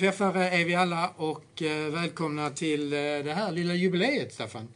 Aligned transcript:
Ja, 0.00 0.10
MFF-are 0.10 0.50
är 0.50 0.64
vi 0.64 0.74
alla 0.74 1.08
och 1.16 1.62
eh, 1.62 1.92
välkomna 1.92 2.50
till 2.50 2.92
eh, 2.92 2.98
det 2.98 3.34
här 3.34 3.52
lilla 3.52 3.74
jubileet, 3.74 4.32
Staffan. 4.32 4.68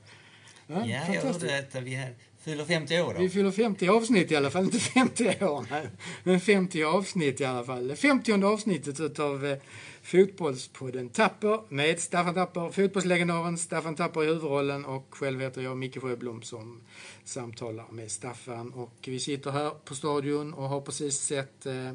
Ja, 0.67 0.87
jag 0.87 0.99
hörde 0.99 1.59
att 1.59 1.83
vi 1.83 1.95
här 1.95 2.15
fyller 2.41 2.65
50 2.65 3.01
år 3.01 3.15
då. 3.15 3.21
Vi 3.21 3.29
fyller 3.29 3.51
50 3.51 3.89
avsnitt 3.89 4.31
i 4.31 4.37
alla 4.37 4.51
fall, 4.51 4.65
inte 4.65 4.79
50 4.79 5.45
år, 5.45 5.67
nej. 5.71 5.89
men 6.23 6.41
50 6.41 6.85
avsnitt 6.85 7.41
i 7.41 7.45
alla 7.45 7.65
fall. 7.65 7.97
50 7.97 8.45
avsnittet 8.45 9.01
utav 9.01 9.47
eh, 9.47 9.59
Fotbollspodden 10.03 11.09
Tapper 11.09 11.61
med 11.69 12.01
Staffan 12.01 12.35
Tapper, 12.35 12.71
fotbollslegendaren 12.71 13.59
Staffan 13.59 13.95
Tapper 13.95 14.23
i 14.23 14.27
huvudrollen 14.27 14.85
och 14.85 15.07
själv 15.11 15.41
heter 15.41 15.63
jag 15.63 15.77
Micke 15.77 16.03
Sjöblom 16.03 16.43
som 16.43 16.81
samtalar 17.25 17.87
med 17.91 18.11
Staffan. 18.11 18.73
Och 18.73 18.95
vi 19.07 19.21
sitter 19.21 19.51
här 19.51 19.71
på 19.71 19.95
stadion 19.95 20.55
och 20.55 20.69
har 20.69 20.81
precis 20.81 21.19
sett 21.19 21.67
eh, 21.67 21.93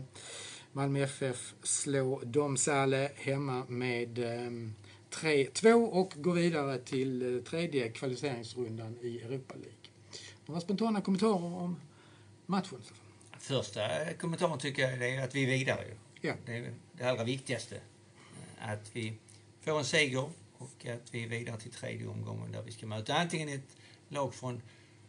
Malmö 0.78 1.04
FF 1.04 1.54
slå 1.64 2.22
Domsale 2.24 3.12
hemma 3.16 3.66
med 3.68 4.20
eh, 4.20 4.52
3-2 5.12 5.74
och 5.74 6.14
gå 6.16 6.32
vidare 6.32 6.78
till 6.78 7.36
eh, 7.36 7.44
tredje 7.44 7.90
kvalificeringsrundan 7.90 8.98
i 9.02 9.22
Europa 9.22 9.54
League. 9.54 9.90
Några 10.46 10.62
spontana 10.62 11.02
kommentarer 11.02 11.44
om 11.44 11.80
matchen? 12.46 12.82
Första 13.40 13.82
kommentaren 14.20 14.60
tycker 14.60 14.82
jag 14.82 15.10
är 15.10 15.24
att 15.24 15.36
vi 15.36 15.44
är 15.44 15.48
vidare. 15.48 15.86
Ja. 16.22 16.34
Det 16.46 16.58
är 16.58 16.74
det 16.92 17.04
allra 17.04 17.24
viktigaste. 17.24 17.82
Att 18.60 18.90
vi 18.94 19.14
får 19.62 19.80
en 19.80 19.86
seger 19.86 20.30
och 20.58 20.86
att 20.86 21.14
vi 21.14 21.24
är 21.24 21.28
vidare 21.28 21.58
till 21.58 21.72
tredje 21.72 22.08
omgången 22.08 22.52
där 22.52 22.62
vi 22.62 22.72
ska 22.72 22.86
möta 22.86 23.14
antingen 23.14 23.50
ett 23.50 23.78
lag 24.10 24.34
från 24.34 24.62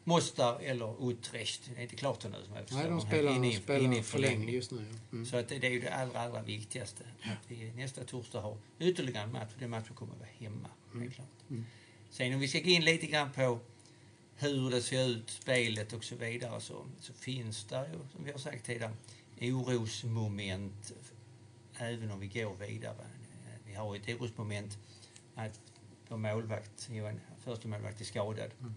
Mostar 0.09 0.61
eller 0.61 1.11
Utrecht. 1.11 1.71
Det 1.75 1.81
är 1.81 1.83
inte 1.83 1.97
klart 1.97 2.25
ännu. 2.25 2.37
Som 2.47 2.55
jag 2.55 2.65
Nej, 2.73 2.89
de 2.89 3.01
spelar, 3.01 3.37
in 3.37 3.45
i, 3.45 3.57
spelar 3.57 3.85
in 3.85 3.93
i 3.93 4.03
förlängning 4.03 4.55
just 4.55 4.71
nu. 4.71 4.85
Ja. 4.91 4.99
Mm. 5.13 5.27
Så 5.27 5.37
att 5.37 5.49
det, 5.49 5.67
är 5.67 5.71
ju 5.71 5.81
det 5.81 5.95
allra, 5.95 6.21
allra 6.21 6.43
viktigaste. 6.43 7.05
Att 7.23 7.51
vi 7.51 7.73
nästa 7.73 8.05
torsdag 8.05 8.41
har 8.41 8.57
ytterligare 8.79 9.25
en 9.25 9.33
match. 9.33 9.53
Den 9.59 9.71
matchen 9.71 9.95
kommer 9.95 10.13
att 10.13 10.19
vara 10.19 10.31
hemma, 10.39 10.69
mm. 10.93 11.03
helt 11.03 11.15
klart. 11.15 11.29
Mm. 11.51 11.65
Sen 12.11 12.35
om 12.35 12.41
vi 12.41 12.49
ska 12.49 12.59
gå 12.59 12.69
in 12.69 12.85
lite 12.85 13.07
grann 13.07 13.33
på 13.33 13.61
hur 14.37 14.71
det 14.71 14.83
ser 14.83 15.09
ut, 15.09 15.31
spelet 15.31 15.93
och 15.93 16.05
så 16.05 16.17
vidare, 16.17 16.61
så, 16.61 16.87
så 17.01 17.13
finns 17.13 17.65
det 17.65 17.89
ju, 17.93 17.99
som 18.13 18.25
vi 18.25 18.33
har 18.33 18.39
sagt 18.39 18.67
tidigare, 18.67 18.93
orosmoment 19.41 20.93
även 21.79 22.11
om 22.11 22.21
vi 22.21 22.27
går 22.27 22.55
vidare. 22.55 23.07
Vi 23.67 23.75
har 23.75 23.97
ett 23.97 24.09
orosmoment 24.09 24.79
att 25.35 25.61
vår 26.09 26.17
målvakt, 26.17 26.89
Johan, 26.91 27.21
första 27.45 27.69
målvakt 27.69 28.01
är 28.01 28.05
skadad. 28.05 28.51
Mm. 28.61 28.75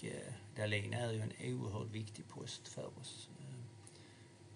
Och 0.00 0.06
eh, 0.06 0.32
Dahlin 0.56 0.92
är 0.92 1.12
ju 1.12 1.20
en 1.20 1.32
oerhört 1.40 1.90
viktig 1.90 2.28
post 2.28 2.68
för 2.68 2.98
oss. 2.98 3.28
Eh, 3.38 3.44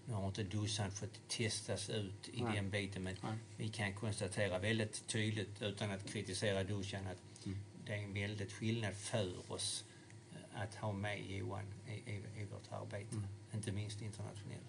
nu 0.06 0.14
har 0.14 0.26
inte 0.26 0.42
Dusan 0.42 0.90
fått 0.90 1.28
testas 1.28 1.90
ut 1.90 2.28
i 2.32 2.42
Nej. 2.42 2.54
den 2.54 2.70
biten 2.70 3.02
men 3.02 3.16
Nej. 3.22 3.38
vi 3.56 3.68
kan 3.68 3.94
konstatera 3.94 4.58
väldigt 4.58 5.06
tydligt 5.06 5.62
utan 5.62 5.90
att 5.90 6.12
kritisera 6.12 6.64
Dusan 6.64 7.06
att 7.06 7.46
mm. 7.46 7.58
det 7.86 7.92
är 7.92 7.98
en 7.98 8.14
väldigt 8.14 8.52
skillnad 8.52 8.94
för 8.94 9.52
oss 9.52 9.84
eh, 10.32 10.62
att 10.62 10.74
ha 10.74 10.92
med 10.92 11.30
Johan 11.30 11.74
i, 11.88 11.92
i, 11.92 12.22
i 12.36 12.44
vårt 12.44 12.72
arbete, 12.72 13.16
mm. 13.16 13.26
inte 13.54 13.72
minst 13.72 14.02
internationellt. 14.02 14.66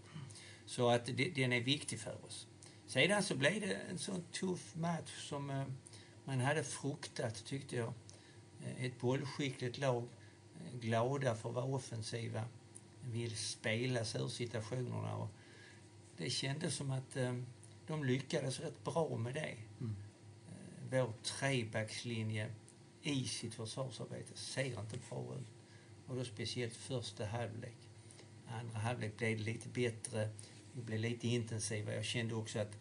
Så 0.66 0.89
att 0.89 1.06
det, 1.06 1.30
den 1.36 1.54
är 1.54 1.62
viktig 1.62 2.00
för 2.00 2.26
oss. 2.26 2.48
Sedan 2.88 3.23
så 3.23 3.36
blev 3.36 3.62
det 3.62 3.73
en 3.73 3.98
sån 3.98 4.23
tuff 4.32 4.76
match 4.76 5.30
som 5.30 5.66
man 6.26 6.39
hade 6.39 6.64
fruktat, 6.64 7.45
tyckte 7.45 7.76
jag. 7.76 7.94
Ett 8.78 9.00
bollskickligt 9.00 9.78
lag, 9.78 10.08
glada 10.73 11.36
för 11.36 11.49
att 11.49 11.55
vara 11.55 11.65
offensiva, 11.65 12.45
vill 13.02 13.37
spela 13.37 14.05
sig 14.05 14.21
ur 14.21 14.27
situationerna. 14.27 15.15
Och 15.17 15.30
det 16.17 16.30
kändes 16.30 16.76
som 16.76 16.92
att 16.92 17.17
de 17.87 18.03
lyckades 18.03 18.59
rätt 18.59 18.83
bra 18.83 19.17
med 19.17 19.33
det. 19.33 19.55
Mm. 19.80 19.95
Vår 20.92 21.14
trebackslinje 21.23 22.49
i 23.02 23.25
sitt 23.25 23.54
försvarsarbete 23.54 24.37
ser 24.37 24.80
inte 24.80 24.98
bra 25.09 25.36
ut. 25.39 25.48
Och 26.08 26.15
då 26.15 26.25
speciellt 26.25 26.75
första 26.75 27.25
halvlek. 27.25 27.77
Andra 28.48 28.80
halvlek 28.80 29.17
blev 29.17 29.37
det 29.37 29.43
lite 29.43 29.70
bättre 29.70 30.30
vi 30.75 30.81
blev 30.81 30.99
lite 30.99 31.27
intensiva. 31.27 31.93
Jag 31.93 32.05
kände 32.05 32.36
också 32.36 32.59
att 32.59 32.77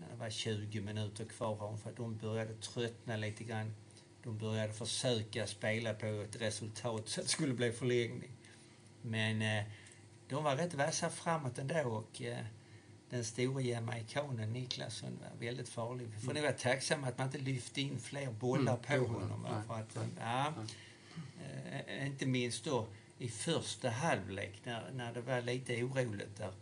när 0.00 0.08
det 0.08 0.16
var 0.16 0.30
20 0.30 0.80
minuter 0.80 1.24
kvar 1.24 1.76
för 1.76 1.90
att 1.90 1.96
de 1.96 2.16
började 2.16 2.54
tröttna 2.54 3.16
lite 3.16 3.44
grann. 3.44 3.74
De 4.22 4.38
började 4.38 4.72
försöka 4.72 5.46
spela 5.46 5.94
på 5.94 6.06
ett 6.06 6.40
resultat 6.40 7.08
så 7.08 7.20
att 7.20 7.26
det 7.26 7.32
skulle 7.32 7.54
bli 7.54 7.72
förlängning. 7.72 8.32
Men 9.02 9.42
eh, 9.42 9.64
de 10.28 10.44
var 10.44 10.56
rätt 10.56 10.74
vassa 10.74 11.10
framåt 11.10 11.58
ändå 11.58 11.80
och 11.80 12.22
eh, 12.22 12.44
den 13.10 13.24
stora 13.24 13.62
jamaikanen 13.62 14.52
Niklasson 14.52 15.18
var 15.20 15.46
väldigt 15.46 15.68
farlig. 15.68 16.08
Vi 16.14 16.20
får 16.20 16.34
nog 16.34 16.42
vara 16.42 16.52
tacksamma 16.52 17.06
att 17.06 17.18
man 17.18 17.26
inte 17.26 17.38
lyfte 17.38 17.80
in 17.80 17.98
fler 17.98 18.30
bollar 18.32 18.78
mm, 18.86 19.04
på 19.06 19.12
honom. 19.12 19.42
Va? 19.42 19.62
För 19.66 19.74
att, 19.74 19.98
ja, 20.20 20.54
eh, 21.86 22.06
inte 22.06 22.26
minst 22.26 22.64
då 22.64 22.86
i 23.18 23.28
första 23.28 23.90
halvlek 23.90 24.60
när, 24.64 24.90
när 24.92 25.12
det 25.12 25.20
var 25.20 25.40
lite 25.40 25.82
oroligt 25.82 26.36
där 26.36 26.52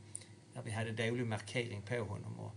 där 0.58 0.64
vi 0.64 0.70
hade 0.70 0.92
dålig 0.92 1.26
markering 1.26 1.82
på 1.82 1.98
honom. 1.98 2.38
Och 2.38 2.54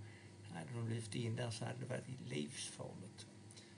hade 0.54 0.74
de 0.74 0.90
lyft 0.90 1.16
in 1.16 1.36
där 1.36 1.52
så 1.52 1.66
hade 1.66 1.80
det 1.80 1.86
varit 1.86 2.30
livsfarligt. 2.30 3.28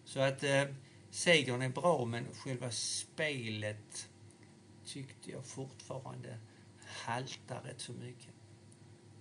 Så 0.05 0.19
att 0.19 0.43
eh, 0.43 0.63
segern 1.13 1.61
är 1.61 1.69
bra, 1.69 2.05
men 2.05 2.25
själva 2.33 2.71
spelet 2.71 4.09
tyckte 4.85 5.31
jag 5.31 5.45
fortfarande 5.45 6.37
haltar 6.79 7.61
rätt 7.61 7.81
så 7.81 7.93
mycket. 7.93 8.29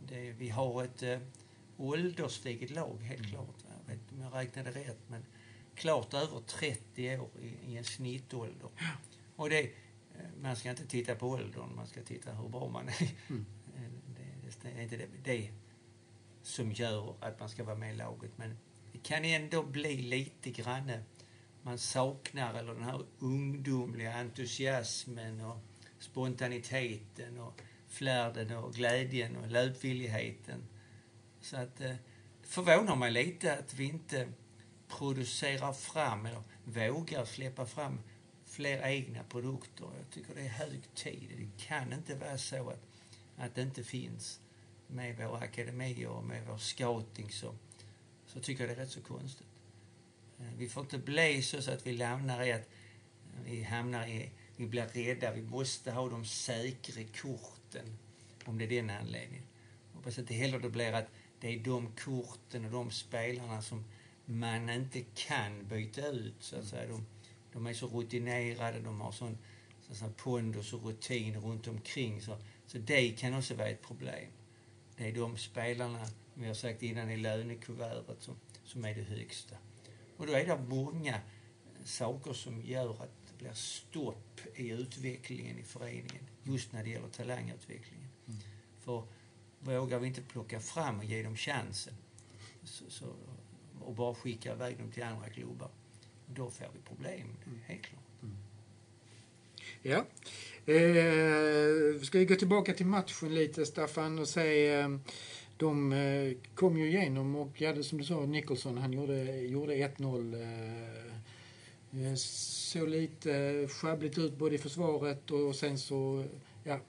Det, 0.09 0.33
vi 0.33 0.49
har 0.49 0.85
ett 0.85 1.03
eh, 1.03 1.19
ålderstiget 1.77 2.71
lag, 2.71 2.99
helt 3.03 3.21
mm. 3.21 3.31
klart. 3.31 3.57
Jag 3.69 3.95
vet 3.95 4.03
inte 4.03 4.15
om 4.15 4.21
jag 4.21 4.35
räknade 4.35 4.71
rätt, 4.71 4.99
men 5.09 5.25
klart 5.75 6.15
över 6.15 6.41
30 6.41 7.19
år 7.19 7.31
i, 7.41 7.73
i 7.73 7.77
en 7.77 7.85
snittålder. 7.85 8.69
Och 9.37 9.51
det, 9.51 9.61
eh, 9.61 9.71
man 10.41 10.57
ska 10.57 10.71
inte 10.71 10.87
titta 10.87 11.15
på 11.15 11.29
åldern, 11.29 11.77
man 11.77 11.87
ska 11.87 12.03
titta 12.03 12.35
hur 12.35 12.49
bra 12.49 12.69
man 12.69 12.89
är. 12.89 13.11
Mm. 13.29 13.47
Det 14.63 14.69
är 14.69 14.83
inte 14.83 14.97
det, 14.97 15.09
det 15.25 15.51
som 16.43 16.73
gör 16.73 17.15
att 17.21 17.41
man 17.41 17.49
ska 17.49 17.65
vara 17.65 17.77
med 17.77 17.95
i 17.95 17.97
laget. 17.97 18.31
Men 18.37 18.57
det 18.93 18.99
kan 18.99 19.25
ändå 19.25 19.63
bli 19.63 20.03
lite 20.03 20.51
grann 20.51 20.93
man 21.63 21.79
saknar 21.79 22.55
eller 22.55 22.75
den 22.75 22.85
här 22.85 23.05
ungdomliga 23.19 24.15
entusiasmen 24.15 25.41
och 25.41 25.59
spontaniteten 25.99 27.39
och 27.39 27.61
flärden 27.89 28.57
och 28.57 28.75
glädjen 28.75 29.37
och 29.37 29.51
löpvilligheten. 29.51 30.63
Så 31.41 31.57
att 31.57 31.81
eh, 31.81 31.95
det 32.43 32.49
förvånar 32.49 32.97
mig 32.97 33.11
lite 33.11 33.59
att 33.59 33.75
vi 33.75 33.85
inte 33.85 34.29
producerar 34.89 35.73
fram 35.73 36.27
eller 36.27 36.43
vågar 36.65 37.25
släppa 37.25 37.67
fram 37.67 38.01
fler 38.47 38.87
egna 38.87 39.23
produkter. 39.23 39.87
Jag 39.99 40.11
tycker 40.11 40.35
det 40.35 40.41
är 40.41 40.49
hög 40.49 40.95
tid. 40.95 41.31
Det 41.39 41.65
kan 41.65 41.93
inte 41.93 42.15
vara 42.15 42.39
så 42.39 42.71
att, 42.71 42.83
att 43.37 43.55
det 43.55 43.63
inte 43.63 43.85
finns 43.85 44.41
med 44.87 45.17
våra 45.17 45.39
akademier 45.39 46.09
och 46.09 46.25
med 46.25 46.47
vår 46.47 46.59
scouting 46.59 47.31
så, 47.31 47.55
så 48.27 48.41
tycker 48.41 48.67
jag 48.67 48.77
det 48.77 48.81
är 48.81 48.85
rätt 48.85 48.93
så 48.93 49.01
konstigt. 49.01 49.47
Eh, 50.43 50.59
vi 50.59 50.69
får 50.69 50.83
inte 50.83 50.99
bli 50.99 51.43
så, 51.43 51.63
så 51.63 51.71
att 51.71 51.87
vi 51.87 51.93
lämnar 51.93 52.43
i 52.43 52.53
att 52.53 52.61
eh, 52.61 53.43
vi 53.45 53.63
hamnar 53.63 54.07
i, 54.07 54.31
vi 54.57 54.67
blir 54.67 54.87
rädda, 54.87 55.33
vi 55.33 55.43
måste 55.43 55.93
ha 55.93 56.09
de 56.09 56.25
säkra 56.25 57.05
korten 57.23 57.99
om 58.45 58.59
det 58.59 58.65
är 58.65 58.69
den 58.69 58.91
anledningen. 58.91 59.45
Hoppas 59.93 60.19
inte 60.19 60.35
heller 60.35 60.59
det 60.59 60.71
blir 60.71 60.93
att 60.93 61.09
det 61.41 61.55
är 61.55 61.59
de 61.59 61.93
korten 62.05 62.65
och 62.65 62.71
de 62.71 62.91
spelarna 62.91 63.63
som 63.63 63.85
man 64.25 64.71
inte 64.71 65.01
kan 65.15 65.69
byta 65.69 66.07
ut 66.07 66.35
så 66.41 66.57
att 66.57 66.65
säga. 66.65 66.89
De, 66.89 67.07
de 67.53 67.67
är 67.67 67.75
så 67.75 67.87
rutinerade, 67.87 68.81
de 68.81 69.01
har 69.01 69.13
sån, 69.13 69.39
sån 69.91 70.13
pondus 70.13 70.73
och 70.73 70.85
rutin 70.85 71.41
runt 71.41 71.69
omkring 71.69 72.23
så, 72.23 72.39
så 72.67 72.79
det 72.79 73.11
kan 73.11 73.35
också 73.35 73.55
vara 73.55 73.69
ett 73.69 73.83
problem. 73.83 74.31
Det 74.97 75.09
är 75.09 75.13
de 75.13 75.37
spelarna, 75.37 76.07
som 76.07 76.43
vi 76.43 76.47
har 76.47 76.55
sagt 76.55 76.83
innan, 76.83 77.11
i 77.11 77.17
lönekuvertet 77.17 78.23
som, 78.23 78.37
som 78.65 78.85
är 78.85 78.95
det 78.95 79.03
högsta. 79.03 79.57
Och 80.23 80.29
då 80.29 80.35
är 80.35 80.47
det 80.47 80.59
många 80.69 81.21
saker 81.85 82.33
som 82.33 82.63
gör 82.63 82.91
att 82.91 83.11
det 83.27 83.39
blir 83.39 83.53
stopp 83.53 84.41
i 84.55 84.71
utvecklingen 84.71 85.59
i 85.59 85.63
föreningen, 85.63 86.29
just 86.43 86.73
när 86.73 86.85
det 86.85 86.91
gäller 86.91 87.09
talangutvecklingen. 87.09 88.09
Mm. 88.27 88.41
För 88.81 89.05
vågar 89.61 89.99
vi 89.99 90.07
inte 90.07 90.23
plocka 90.23 90.61
fram 90.61 90.99
och 90.99 91.05
ge 91.05 91.23
dem 91.23 91.37
chansen 91.37 91.95
så, 92.65 92.85
så, 92.89 93.15
och 93.81 93.95
bara 93.95 94.15
skicka 94.15 94.53
iväg 94.53 94.79
dem 94.79 94.91
till 94.91 95.03
andra 95.03 95.29
klubbar, 95.29 95.71
då 96.27 96.51
får 96.51 96.67
vi 96.75 96.81
problem, 96.81 97.37
mm. 97.47 97.61
helt 97.67 97.83
klart. 97.83 98.23
Mm. 98.23 98.37
Ja. 99.83 100.05
Eh, 100.73 102.03
ska 102.03 102.19
vi 102.19 102.25
gå 102.25 102.35
tillbaka 102.35 102.75
till 102.75 102.87
matchen 102.87 103.35
lite, 103.35 103.67
Staffan, 103.67 104.19
och 104.19 104.29
säga 104.29 104.81
eh, 104.81 104.99
de 105.63 105.93
eh, 105.93 106.37
kom 106.55 106.79
ju 106.79 106.89
igenom 106.89 107.37
och 107.37 107.61
hade 107.61 107.85
som 107.85 107.99
du 107.99 108.05
sa, 108.05 108.27
Nicholson, 108.27 108.79
han 108.79 108.93
gjorde, 108.93 109.41
gjorde 109.41 109.75
1-0. 109.75 110.43
Eh, 111.93 112.07
eh, 112.07 112.15
såg 112.15 112.89
lite 112.89 113.69
sjabbligt 113.69 114.19
ut 114.19 114.39
både 114.39 114.55
i 114.55 114.59
försvaret 114.59 115.31
och 115.31 115.57
sen 115.57 115.79
så, 115.79 116.25
ja. 116.65 116.81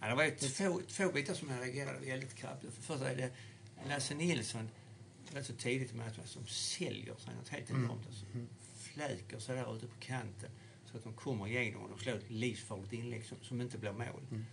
ja 0.00 0.08
det 0.08 0.14
var 0.14 0.24
ju 0.24 0.30
två, 0.30 0.80
två 0.88 1.12
bitar 1.12 1.34
som 1.34 1.50
jag 1.50 1.60
reagerade 1.60 2.06
väldigt 2.06 2.34
kraftigt. 2.34 2.74
För 2.74 2.82
först 2.82 3.02
är 3.02 3.16
det 3.16 3.30
Lasse 3.88 4.14
Nilsson 4.14 4.68
rätt 5.32 5.46
så 5.46 5.52
tidigt 5.52 5.92
i 5.92 5.96
matchen 5.96 6.26
som 6.26 6.46
säljer 6.46 7.14
sig 7.14 7.34
något 7.34 7.48
helt 7.48 7.70
enormt. 7.70 8.06
Alltså. 8.06 8.24
Fläker 8.76 9.38
sig 9.38 9.56
där 9.56 9.76
ute 9.76 9.86
på 9.86 10.00
kanten 10.00 10.50
så 10.84 10.96
att 10.96 11.04
de 11.04 11.12
kommer 11.12 11.46
igenom 11.46 11.82
och 11.82 11.90
de 11.90 11.98
slår 11.98 12.14
ett 12.14 12.30
livsfarligt 12.30 12.92
inlägg 12.92 13.24
som, 13.24 13.38
som 13.42 13.60
inte 13.60 13.78
blir 13.78 13.92
mål. 13.92 14.44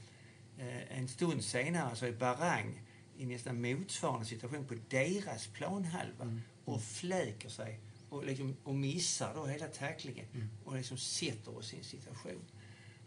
Eh, 0.57 0.97
en 0.97 1.07
stund 1.07 1.43
senare 1.43 1.95
så 1.95 2.05
är 2.05 2.11
Barang 2.11 2.81
i 3.19 3.25
nästan 3.25 3.61
motsvarande 3.61 4.25
situation 4.25 4.65
på 4.65 4.75
deras 4.89 5.47
planhalva 5.47 6.39
och 6.65 6.81
fläker 6.81 7.49
sig 7.49 7.79
och, 8.09 8.25
liksom, 8.25 8.55
och 8.63 8.75
missar 8.75 9.33
då 9.35 9.45
hela 9.45 9.67
tacklingen 9.67 10.25
och 10.65 10.75
liksom 10.75 10.97
sätter 10.97 11.57
oss 11.57 11.73
i 11.73 11.77
en 11.77 11.83
situation. 11.83 12.41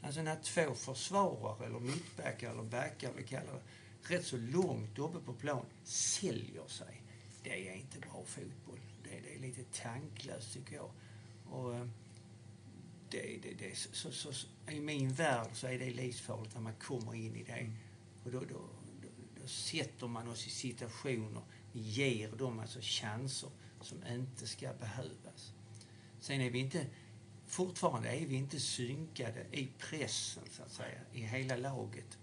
Alltså 0.03 0.23
när 0.23 0.37
två 0.43 0.75
försvarare 0.75 1.67
eller 1.67 1.81
mittbackar 1.81 2.51
eller 2.51 2.63
backar, 2.63 3.13
vi 3.17 3.23
kallar 3.23 3.53
det, 3.53 4.15
rätt 4.15 4.27
så 4.27 4.37
långt 4.37 4.99
uppe 4.99 5.19
på 5.21 5.35
plan 5.35 5.67
säljer 5.85 6.69
sig. 6.69 7.03
Det 7.43 7.69
är 7.69 7.75
inte 7.75 7.99
bra 7.99 8.23
fotboll. 8.27 8.81
Det, 9.05 9.21
det 9.21 9.35
är 9.35 9.41
lite 9.41 9.65
tanklöst 9.83 10.53
tycker 10.53 10.75
jag. 10.75 10.91
Och, 11.51 11.75
eh, 11.75 11.87
det, 13.11 13.39
det, 13.43 13.55
det, 13.59 13.77
så, 13.77 14.11
så, 14.13 14.33
så, 14.33 14.47
I 14.71 14.81
min 14.81 15.13
värld 15.13 15.51
så 15.53 15.67
är 15.67 15.79
det 15.79 15.91
livsfarligt 15.91 16.55
när 16.55 16.63
man 16.63 16.75
kommer 16.75 17.15
in 17.15 17.37
i 17.37 17.43
det. 17.43 17.71
Och 18.25 18.31
då, 18.33 18.41
då, 18.41 18.47
då, 18.47 18.59
då 18.82 18.82
sätter 19.47 20.07
man 20.07 20.29
oss 20.29 20.47
i 20.47 20.51
situationer, 20.51 21.43
ger 21.73 22.29
dem 22.33 22.59
alltså 22.61 22.79
chanser 22.83 23.51
som 23.81 23.99
inte 24.07 24.47
ska 24.47 24.73
behövas. 24.81 25.53
Sen 26.21 26.41
är 26.41 26.51
vi 26.51 26.59
inte, 26.59 26.87
fortfarande 27.47 28.09
är 28.09 28.27
vi 28.27 28.35
inte 28.35 28.61
synkade 28.61 29.47
i 29.53 29.69
pressen 29.79 30.43
så 30.51 30.63
att 30.63 30.73
säga, 30.73 31.01
i 31.13 31.21
hela 31.21 31.57
laget. 31.57 32.19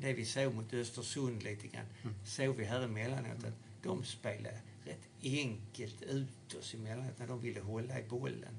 Det 0.00 0.12
vi 0.12 0.24
såg 0.26 0.54
mot 0.54 0.72
Östersund 0.74 1.42
lite 1.42 1.66
grann, 1.66 1.86
såg 2.24 2.56
vi 2.56 2.64
här 2.64 2.82
emellanåt 2.82 3.44
att 3.44 3.54
de 3.82 4.04
spelade 4.04 4.60
rätt 4.84 5.08
enkelt 5.22 6.02
ut 6.02 6.54
oss 6.58 6.74
emellanåt 6.74 7.18
när 7.18 7.26
de 7.26 7.40
ville 7.40 7.60
hålla 7.60 8.00
i 8.00 8.02
bollen. 8.02 8.58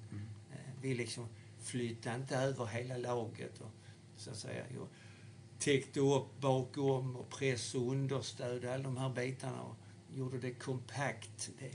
Eh, 0.51 0.57
Vi 0.81 0.93
liksom 0.95 1.27
flyttade 1.59 2.15
inte 2.15 2.37
över 2.37 2.65
hela 2.65 2.97
laget 2.97 3.61
och 3.61 3.71
så 4.17 4.29
att 4.31 4.37
säga 4.37 4.65
täckte 5.65 5.99
upp 5.99 6.41
bakom 6.41 7.15
och 7.15 7.29
press 7.29 7.75
och 7.75 7.91
understöd, 7.91 8.65
alla 8.65 8.83
de 8.83 8.97
här 8.97 9.09
bitarna 9.09 9.61
och 9.61 9.75
gjorde 10.13 10.37
det 10.37 10.51
kompakt. 10.51 11.49
Det, 11.59 11.69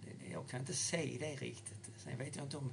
det, 0.00 0.30
jag 0.32 0.48
kan 0.48 0.60
inte 0.60 0.74
se 0.74 1.16
det 1.20 1.34
riktigt. 1.34 1.90
Sen 1.96 2.18
vet 2.18 2.36
jag 2.36 2.44
inte 2.44 2.56
om, 2.56 2.72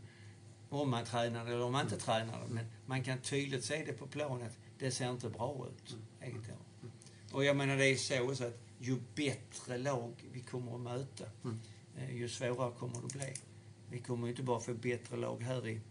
om 0.69 0.89
man 0.89 1.05
tränar 1.05 1.45
eller 1.45 1.61
om 1.61 1.71
man 1.71 1.81
inte 1.81 1.99
tränar 1.99 2.47
men 2.49 2.65
man 2.85 3.03
kan 3.03 3.21
tydligt 3.21 3.65
se 3.65 3.83
det 3.85 3.93
på 3.93 4.07
planet. 4.07 4.57
Det 4.79 4.91
ser 4.91 5.11
inte 5.11 5.29
bra 5.29 5.67
ut. 5.67 5.97
Mm. 6.21 6.41
Och 7.31 7.45
jag 7.45 7.55
menar 7.55 7.77
det 7.77 7.85
är 7.85 7.95
så 7.95 8.29
också 8.29 8.43
att 8.43 8.59
ju 8.79 8.99
bättre 9.15 9.77
lag 9.77 10.13
vi 10.31 10.41
kommer 10.41 10.75
att 10.75 10.81
möta, 10.81 11.25
mm. 11.43 11.59
ju 12.17 12.29
svårare 12.29 12.71
kommer 12.71 12.93
det 12.93 13.05
att 13.05 13.13
bli. 13.13 13.33
Vi 13.89 13.99
kommer 13.99 14.27
ju 14.27 14.31
inte 14.31 14.43
bara 14.43 14.59
få 14.59 14.73
bättre 14.73 15.17
lag 15.17 15.41
här 15.41 15.67
i, 15.67 15.81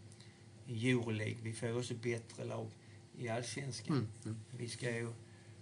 i 0.65 0.91
Euroleague, 0.91 1.37
vi 1.43 1.53
får 1.53 1.77
också 1.77 1.93
bättre 1.93 2.43
lag 2.43 2.71
i 3.21 3.29
Allsvenskan. 3.29 4.07
Vi 4.51 4.69
ska 4.69 4.91
ju 4.91 5.13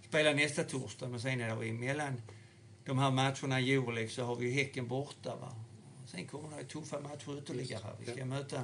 spela 0.08 0.32
nästa 0.32 0.64
torsdag, 0.64 1.08
men 1.08 1.20
sen 1.20 1.40
är 1.40 1.56
det 1.56 1.68
emellan 1.68 2.22
de 2.84 2.98
här 2.98 3.10
matcherna 3.10 3.60
i 3.60 3.74
Euroleague 3.74 4.08
så 4.08 4.24
har 4.24 4.36
vi 4.36 4.46
ju 4.46 4.52
Häcken 4.52 4.88
borta. 4.88 5.36
Va? 5.36 5.54
Sen 6.06 6.26
kommer 6.26 6.58
det 6.58 6.64
tuffa 6.64 7.00
matcher 7.00 7.38
ytterligare. 7.38 7.82
här. 7.84 7.94
Vi 8.04 8.12
ska 8.12 8.24
möta 8.24 8.62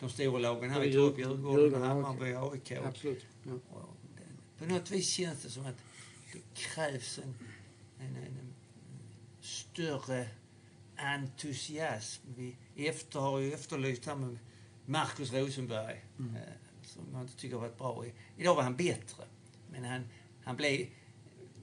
de 0.00 0.10
stora 0.10 0.38
lagen 0.38 0.70
här 0.70 0.84
i 0.84 0.92
topp, 0.92 1.18
Djurgården, 1.18 1.82
Hammarby, 1.82 2.34
AIK. 2.34 2.72
Absolut. 2.72 3.24
Ja. 3.44 3.52
På 4.58 4.64
något 4.64 4.90
vis 4.90 5.08
känns 5.08 5.42
det 5.42 5.50
som 5.50 5.66
att 5.66 5.76
det 6.32 6.38
krävs 6.54 7.18
en, 7.18 7.34
en, 7.98 8.16
en, 8.16 8.16
en 8.16 8.54
större 9.40 10.28
entusiasm. 10.96 12.22
Vi 12.36 12.56
efter, 12.76 13.20
har 13.20 13.38
ju 13.38 13.52
efterlyst 13.52 14.06
här 14.06 14.16
med 14.16 14.38
Marcus 14.86 15.32
Rosenberg, 15.32 16.04
Mm. 16.18 16.36
Som 16.92 17.08
jag 17.12 17.20
inte 17.20 17.36
tycker 17.36 17.56
har 17.56 17.62
varit 17.62 17.78
bra. 17.78 18.04
Idag 18.36 18.54
var 18.54 18.62
han 18.62 18.76
bättre, 18.76 19.24
men 19.70 19.84
han, 19.84 20.08
han 20.44 20.56
blev 20.56 20.86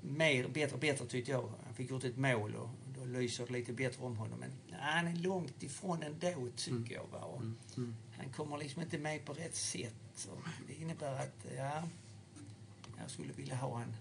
mer, 0.02 0.48
bättre 0.48 0.74
och 0.74 0.80
bättre 0.80 1.06
tyckte 1.06 1.32
jag. 1.32 1.52
Han 1.66 1.74
fick 1.74 1.90
gjort 1.90 2.04
ett 2.04 2.18
mål 2.18 2.56
och 2.56 2.70
då 2.98 3.06
lyser 3.06 3.46
det 3.46 3.54
lite 3.54 3.74
bättre 3.74 4.04
om 4.04 4.18
honom. 4.18 4.40
Men 4.40 4.80
han 4.80 5.08
är 5.08 5.16
långt 5.16 5.64
ifrån 5.64 6.04
ändå, 6.04 6.48
tycker 6.56 6.94
jag. 6.96 7.08
Va? 7.12 7.20
Och 7.20 7.42
Mm. 7.78 7.96
Han 8.18 8.30
kommer 8.30 8.58
liksom 8.58 8.82
inte 8.82 8.98
med 8.98 9.26
på 9.26 9.34
rätt 9.34 9.56
sätt. 9.56 10.28
Och 10.32 10.38
det 10.68 10.74
innebär 10.82 11.20
att, 11.20 11.46
ja, 11.58 11.84
jag 12.98 13.10
skulle 13.12 13.34
vilja 13.34 13.56
ha 13.56 13.82
en 13.82 13.96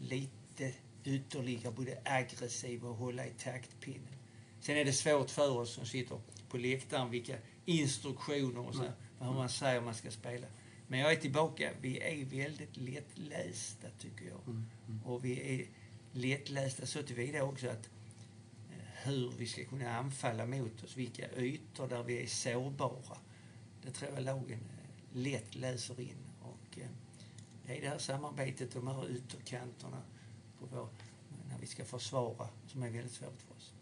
lite 0.00 0.72
ytterligare 1.04 1.72
både 1.74 1.98
aggressiv 2.04 2.84
och 2.84 2.96
hålla 2.96 3.26
i 3.26 3.30
taktpinnen. 3.30 4.14
Sen 4.60 4.76
är 4.76 4.84
det 4.84 4.92
svårt 4.92 5.30
för 5.30 5.58
oss 5.58 5.74
som 5.74 5.86
sitter 5.86 6.20
på 6.48 6.56
läktaren 6.56 7.10
vilka 7.10 7.36
instruktioner 7.64 8.68
och 8.68 8.74
så, 8.74 8.84
hur 9.24 9.32
man 9.32 9.48
säger 9.48 9.80
man 9.80 9.94
ska 9.94 10.10
spela. 10.10 10.46
Men 10.86 11.00
jag 11.00 11.12
är 11.12 11.16
tillbaka. 11.16 11.70
Vi 11.80 12.00
är 12.00 12.24
väldigt 12.24 12.76
lättlästa, 12.76 13.88
tycker 13.98 14.24
jag. 14.24 14.40
Och 15.04 15.24
vi 15.24 15.60
är 15.60 15.66
lättlästa 16.12 16.86
så 16.86 17.02
tillvida 17.02 17.42
också 17.42 17.68
att 17.68 17.90
eh, 18.70 18.76
hur 19.02 19.32
vi 19.38 19.46
ska 19.46 19.64
kunna 19.64 19.96
anfalla 19.96 20.46
mot 20.46 20.84
oss, 20.84 20.96
vilka 20.96 21.28
ytor 21.36 21.88
där 21.88 22.02
vi 22.02 22.22
är 22.22 22.26
sårbara. 22.26 23.18
Det 23.82 23.90
tror 23.90 24.12
jag 24.14 24.22
lagen 24.22 24.58
eh, 24.60 25.18
lätt 25.18 25.54
läser 25.54 26.00
in. 26.00 26.16
Och 26.40 26.78
eh, 26.78 26.88
det 27.66 27.78
är 27.78 27.80
det 27.80 27.88
här 27.88 27.98
samarbetet, 27.98 28.72
de 28.72 28.86
här 28.86 29.10
ytterkanterna 29.10 30.02
på 30.58 30.66
vår, 30.66 30.88
när 31.48 31.58
vi 31.58 31.66
ska 31.66 31.84
försvara, 31.84 32.48
som 32.66 32.82
är 32.82 32.90
väldigt 32.90 33.12
svårt 33.12 33.42
för 33.42 33.54
oss. 33.54 33.72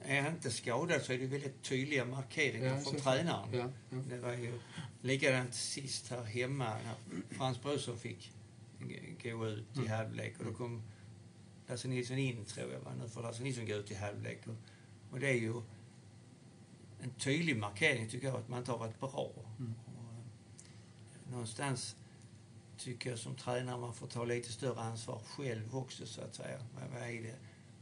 är 0.06 0.22
han 0.22 0.32
inte 0.36 0.52
skadad 0.52 1.02
så 1.02 1.14
är 1.14 1.18
det 1.18 1.26
väldigt 1.26 1.62
tydliga 1.62 2.06
markeringar 2.06 2.76
Ja, 2.76 2.80
från 2.82 2.96
tränaren. 2.96 3.50
Ja, 3.54 3.70
ja. 3.90 3.98
Det 4.10 4.18
var 4.18 4.34
ju 4.34 4.54
likadant 5.02 5.54
sist 5.54 6.10
här 6.10 6.24
hemma 6.24 6.66
när 6.70 6.96
Frans 7.38 7.62
Brorsson 7.62 7.98
fick 8.00 8.32
gå 9.24 9.48
ut 9.48 9.76
Mm. 9.76 9.86
i 9.86 9.90
halvlek 9.90 10.40
och 10.40 10.46
då 10.46 10.54
kom 10.54 10.82
Lasse 11.68 11.88
Nilsson 11.88 12.18
in, 12.18 12.46
tror 12.46 12.72
jag. 12.72 12.80
va. 12.80 12.92
Nu 13.00 13.10
får 13.10 13.22
Lasse 13.24 13.44
Nilsson 13.44 13.66
gå 13.66 13.74
ut 13.74 13.92
i 13.92 13.96
halvlek. 13.96 14.48
Och, 14.48 14.56
och 15.12 15.20
det 15.20 15.30
är 15.30 15.34
ju 15.40 15.62
en 17.02 17.10
tydlig 17.18 17.58
markering, 17.58 18.10
tycker 18.10 18.28
jag, 18.28 18.36
att 18.38 18.50
man 18.50 18.60
inte 18.60 18.72
har 18.72 18.78
varit 18.78 19.00
bra. 19.00 19.32
Mm. 19.60 19.74
Och, 19.86 20.14
eh, 20.14 21.32
någonstans 21.32 21.96
tycker 22.78 23.10
jag 23.10 23.20
som 23.20 23.36
tränare 23.36 23.78
man 23.78 23.94
får 23.94 24.08
ta 24.08 24.26
lite 24.26 24.52
större 24.52 24.82
ansvar 24.82 25.20
själv 25.26 25.78
också, 25.78 26.06
så 26.08 26.22
att 26.22 26.36
säga. 26.36 26.60
Vad, 26.76 26.84
vad 27.00 27.10
är 27.10 27.22
det? 27.24 27.36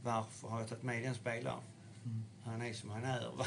Varför 0.04 0.48
har 0.48 0.60
jag 0.60 0.70
tagit 0.70 0.84
med 0.84 1.04
den 1.04 1.16
spelaren? 1.16 1.64
Mm. 2.06 2.24
Han 2.44 2.62
är 2.62 2.74
som 2.74 2.90
han 2.90 3.04
är. 3.04 3.32
Va? 3.36 3.46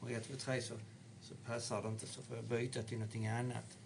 Och 0.00 0.10
ett, 0.10 0.24
två, 0.24 0.34
tre 0.36 0.62
så, 0.62 0.74
så 1.20 1.34
passar 1.34 1.82
det 1.82 1.88
inte 1.88 2.06
så 2.06 2.22
får 2.22 2.36
jag 2.36 2.44
byta 2.44 2.82
till 2.82 2.98
någonting 2.98 3.26
annat. 3.26 3.78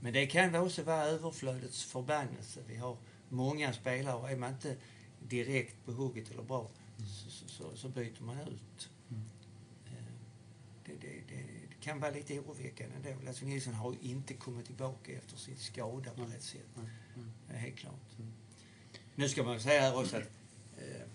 Men 0.00 0.12
det 0.12 0.26
kan 0.26 0.54
också 0.54 0.82
vara 0.82 1.04
överflödets 1.04 1.84
förbannelse. 1.84 2.60
Vi 2.66 2.76
har 2.76 2.96
många 3.28 3.72
spelare 3.72 4.16
och 4.16 4.30
är 4.30 4.36
man 4.36 4.52
inte 4.52 4.76
direkt 5.28 5.84
på 5.84 5.92
hugget 5.92 6.30
eller 6.30 6.42
bra 6.42 6.70
så, 7.06 7.30
så, 7.48 7.76
så, 7.76 7.88
byter 7.88 8.22
man 8.22 8.40
ut. 8.40 8.90
Mm. 9.10 9.22
Eh, 9.86 9.92
Det, 10.84 10.92
det, 10.92 11.08
det, 11.28 11.42
det 11.68 11.74
kan 11.80 12.00
vara 12.00 12.10
lite 12.10 12.38
oroväckande 12.38 12.96
ändå. 12.96 13.24
Lasse 13.24 13.44
Nilsson 13.44 13.74
har 13.74 13.94
inte 14.02 14.34
kommit 14.34 14.66
tillbaka 14.66 15.12
efter 15.12 15.36
sin 15.36 15.56
skada 15.56 16.10
på 16.10 16.22
rätt 16.22 16.42
sätt. 16.42 16.66
Det 17.48 17.54
är 17.54 17.58
helt 17.58 17.76
klart. 17.76 18.18
Mm. 18.18 18.32
Nu 19.14 19.28
ska 19.28 19.42
man 19.42 19.60
säga 19.60 19.80
här 19.80 20.00
också 20.00 20.16
att 20.16 20.30
eh, 20.78 21.06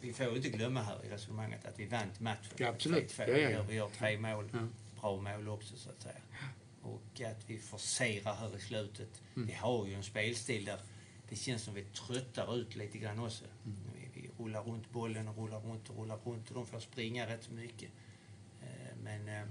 vi 0.00 0.12
får 0.12 0.36
inte 0.36 0.48
glömma 0.48 0.82
här 0.82 1.04
i 1.04 1.08
resonemanget 1.08 1.64
att 1.64 1.78
vi 1.78 1.86
vann 1.86 2.10
matchen. 2.18 2.52
Ja, 2.56 2.68
absolut. 2.68 3.18
3-2. 3.18 3.28
Ja, 3.28 3.36
ja, 3.36 3.50
ja. 3.50 3.62
Vi, 3.62 3.74
gör, 3.74 3.88
tre 3.88 4.18
mål. 4.18 4.50
Bra 5.00 5.16
mål 5.16 5.48
också 5.48 5.76
så 5.76 5.90
att 5.90 6.02
säga. 6.02 6.20
Och 6.82 7.20
att 7.20 7.50
vi 7.50 7.58
forcerar 7.58 8.34
här 8.34 8.56
i 8.56 8.60
slutet. 8.60 9.22
Mm. 9.36 9.46
Vi 9.48 9.54
har 9.54 9.86
ju 9.86 9.94
en 9.94 10.02
spelstil 10.02 10.64
där 10.64 10.80
det 11.28 11.36
känns 11.36 11.62
som 11.62 11.74
vi 11.74 11.84
tröttar 11.84 12.56
ut 12.56 12.76
lite 12.76 12.98
grann 12.98 13.18
också. 13.18 13.44
Mm. 13.64 13.76
Vi, 13.94 14.20
vi 14.22 14.30
rullar 14.44 14.62
runt 14.62 14.90
bollen 14.90 15.28
och 15.28 15.36
rullar 15.36 15.60
runt 15.60 15.90
och 15.90 15.96
rullar 15.98 16.16
runt 16.24 16.48
och 16.48 16.54
de 16.54 16.66
får 16.66 16.80
springa 16.80 17.26
rätt 17.26 17.50
mycket. 17.50 17.90
Eh, 18.62 18.96
men 19.02 19.28
eh, 19.28 19.48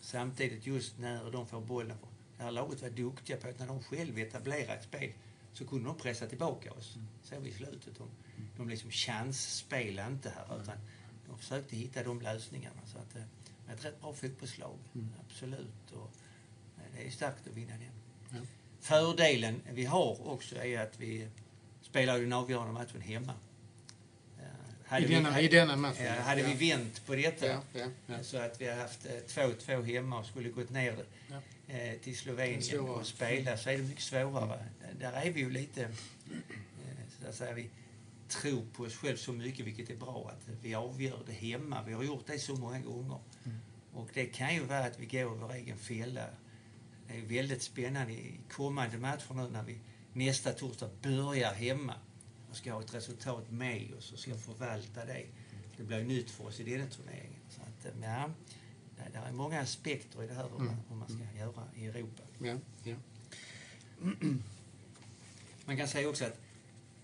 samtidigt 0.00 0.66
just 0.66 0.98
när 0.98 1.30
de 1.30 1.46
får 1.46 1.60
bollen. 1.60 1.96
Det 2.36 2.42
här 2.42 2.50
laget 2.50 2.82
var 2.82 2.90
duktiga 2.90 3.36
på 3.36 3.48
att 3.48 3.58
när 3.58 3.66
de 3.66 3.82
själva 3.82 4.20
etablerar 4.20 4.76
ett 4.76 4.84
spel 4.84 5.12
så 5.52 5.66
kunde 5.66 5.84
de 5.84 5.96
pressa 5.96 6.26
tillbaka 6.26 6.72
oss. 6.72 6.96
Så 7.22 7.34
i 7.44 7.52
slutet. 7.52 7.98
De, 7.98 8.08
de 8.56 8.68
liksom 8.68 8.90
chansspelade 8.90 10.12
inte 10.12 10.30
här 10.30 10.62
utan 10.62 10.76
de 11.26 11.38
försökte 11.38 11.76
hitta 11.76 12.02
de 12.02 12.20
lösningarna. 12.20 12.80
Så 12.86 12.98
att, 12.98 13.16
eh, 13.16 13.22
ett 13.74 13.84
rätt 13.84 14.00
bra 14.00 14.12
fotbollslag, 14.12 14.78
Mm. 14.94 15.08
absolut. 15.26 15.90
Och, 15.92 16.10
det 16.96 17.06
är 17.06 17.10
starkt 17.10 17.46
att 17.48 17.54
vinna 17.56 17.72
den. 17.72 17.90
Ja. 18.40 18.46
fördelen 18.80 19.62
vi 19.72 19.84
har 19.84 20.28
också 20.28 20.56
är 20.56 20.80
att 20.80 21.00
vi 21.00 21.28
spelar 21.82 22.18
den 22.18 22.32
avgörande 22.32 22.72
matchen 22.72 23.00
hemma. 23.00 23.32
Eh, 24.38 24.44
hade 24.86 25.04
I 25.04 25.08
vi- 25.08 25.14
denna, 25.14 25.40
I 25.40 25.48
denna 25.48 25.76
matchen. 25.76 26.04
Ja, 26.04 26.12
hade 26.12 26.42
vi 26.42 26.68
ja. 26.70 26.76
vänt 26.76 27.06
på 27.06 27.14
detta 27.14 27.46
Ja, 27.46 27.60
ja, 28.06 28.22
så 28.22 28.36
att 28.38 28.60
vi 28.60 28.66
har 28.68 28.76
haft 28.76 29.06
eh, 29.06 29.12
2-2 29.26 29.82
hemma 29.82 30.18
och 30.18 30.26
skulle 30.26 30.48
gått 30.48 30.70
ner 30.70 31.04
eh, 31.68 31.98
till 32.02 32.16
Slovenien 32.16 32.80
och 32.80 33.06
spela 33.06 33.56
så 33.56 33.70
är 33.70 33.76
det 33.76 33.82
mycket 33.82 34.02
svårare. 34.02 34.64
Där 35.00 35.12
är 35.12 35.30
vi 35.30 35.40
ju 35.40 35.50
lite, 35.50 35.82
eh, 35.84 35.90
så 37.22 37.28
att 37.28 37.34
säga, 37.34 37.52
vi 37.54 37.70
tror 38.28 38.62
på 38.76 38.82
oss 38.82 38.94
själv 38.96 39.16
så 39.16 39.32
mycket, 39.32 39.66
vilket 39.66 39.90
är 39.90 39.96
bra, 39.96 40.30
att 40.32 40.48
vi 40.62 40.74
avgör 40.74 41.18
det 41.26 41.32
hemma. 41.32 41.82
Vi 41.86 41.92
har 41.92 42.02
gjort 42.04 42.26
det 42.26 42.38
så 42.38 42.54
många 42.56 42.78
gånger. 42.80 43.18
Mm. 43.44 43.58
Och 43.94 44.08
det 44.14 44.26
kan 44.26 44.54
ju 44.54 44.64
vara 44.64 44.84
att 44.84 44.98
vi 45.00 45.06
går 45.06 45.24
vår 45.24 45.54
egen 45.54 45.78
fälla. 45.78 46.26
Det 47.12 47.18
är 47.18 47.22
väldigt 47.22 47.62
spännande 47.62 48.12
i 48.12 48.40
kommande 48.50 48.98
matcher 48.98 49.34
nu 49.34 49.48
när 49.48 49.62
vi 49.62 49.78
nästa 50.12 50.52
torsdag 50.52 50.88
börjar 51.02 51.54
hemma 51.54 51.94
och 52.50 52.56
ska 52.56 52.72
ha 52.72 52.80
ett 52.80 52.94
resultat 52.94 53.50
med 53.50 53.94
oss 53.94 54.12
och 54.12 54.18
ska 54.18 54.34
förvalta 54.34 55.04
det. 55.04 55.26
Det 55.76 55.82
blir 55.82 56.04
nytt 56.04 56.30
för 56.30 56.46
oss 56.46 56.60
i 56.60 56.64
den 56.64 56.90
turneringen. 56.90 57.40
Så 57.48 57.60
att, 57.60 57.84
eh, 57.84 58.02
ja, 58.02 58.30
det 59.12 59.18
är 59.18 59.32
många 59.32 59.60
aspekter 59.60 60.22
i 60.22 60.26
det 60.26 60.34
här 60.34 60.48
hur 60.56 60.64
man, 60.64 60.76
hur 60.88 60.96
man 60.96 61.08
ska 61.08 61.38
göra 61.38 61.64
i 61.74 61.86
Europa. 61.86 62.22
Ja, 62.38 62.56
ja. 62.84 62.96
Man 65.64 65.76
kan 65.76 65.88
säga 65.88 66.08
också 66.08 66.24
att 66.24 66.40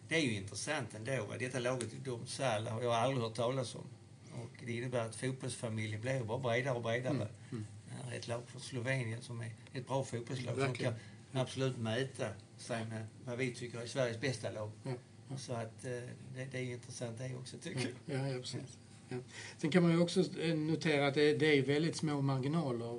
det 0.08 0.14
är 0.16 0.20
ju 0.20 0.34
intressant 0.34 0.94
ändå. 0.94 1.26
Va? 1.26 1.34
Detta 1.38 1.58
laget 1.58 1.92
i 1.92 1.96
Domsal 1.96 2.66
har 2.66 2.82
jag 2.82 2.92
aldrig 2.92 3.22
hört 3.22 3.34
talas 3.34 3.74
om. 3.74 3.86
Och 4.34 4.64
det 4.66 4.72
innebär 4.72 5.06
att 5.06 5.16
fotbollsfamiljen 5.16 6.00
blir 6.00 6.24
bara 6.24 6.38
bredare 6.38 6.74
och 6.74 6.82
bredare. 6.82 7.14
Mm, 7.14 7.28
mm. 7.50 7.66
Är 8.12 8.16
ett 8.16 8.28
lag 8.28 8.42
från 8.46 8.60
Slovenien 8.60 9.22
som 9.22 9.40
är 9.40 9.50
ett 9.72 9.86
bra 9.86 10.04
fotbollslag 10.04 10.58
som 10.58 10.74
kan 10.74 10.94
absolut 11.32 11.78
mäta 11.78 12.28
sig 12.56 12.84
med 12.86 13.06
vad 13.24 13.38
vi 13.38 13.54
tycker 13.54 13.80
är 13.80 13.86
Sveriges 13.86 14.20
bästa 14.20 14.50
lag. 14.50 14.70
Ja, 14.84 14.92
ja. 15.30 15.36
Så 15.36 15.52
att 15.52 15.84
eh, 15.84 15.90
det, 16.34 16.44
det 16.52 16.58
är 16.58 16.62
intressant 16.62 17.18
det 17.18 17.34
också 17.36 17.58
tycker 17.58 17.80
Ja, 17.80 18.14
jag. 18.14 18.20
ja, 18.20 18.28
ja, 18.28 18.38
precis. 18.40 18.78
Ja. 19.08 19.16
Sen 19.58 19.70
kan 19.70 19.82
man 19.82 19.92
ju 19.92 19.98
också 20.00 20.38
eh, 20.40 20.56
notera 20.56 21.06
att 21.06 21.14
det, 21.14 21.34
det 21.38 21.46
är 21.58 21.62
väldigt 21.62 21.96
små 21.96 22.20
marginaler. 22.20 22.96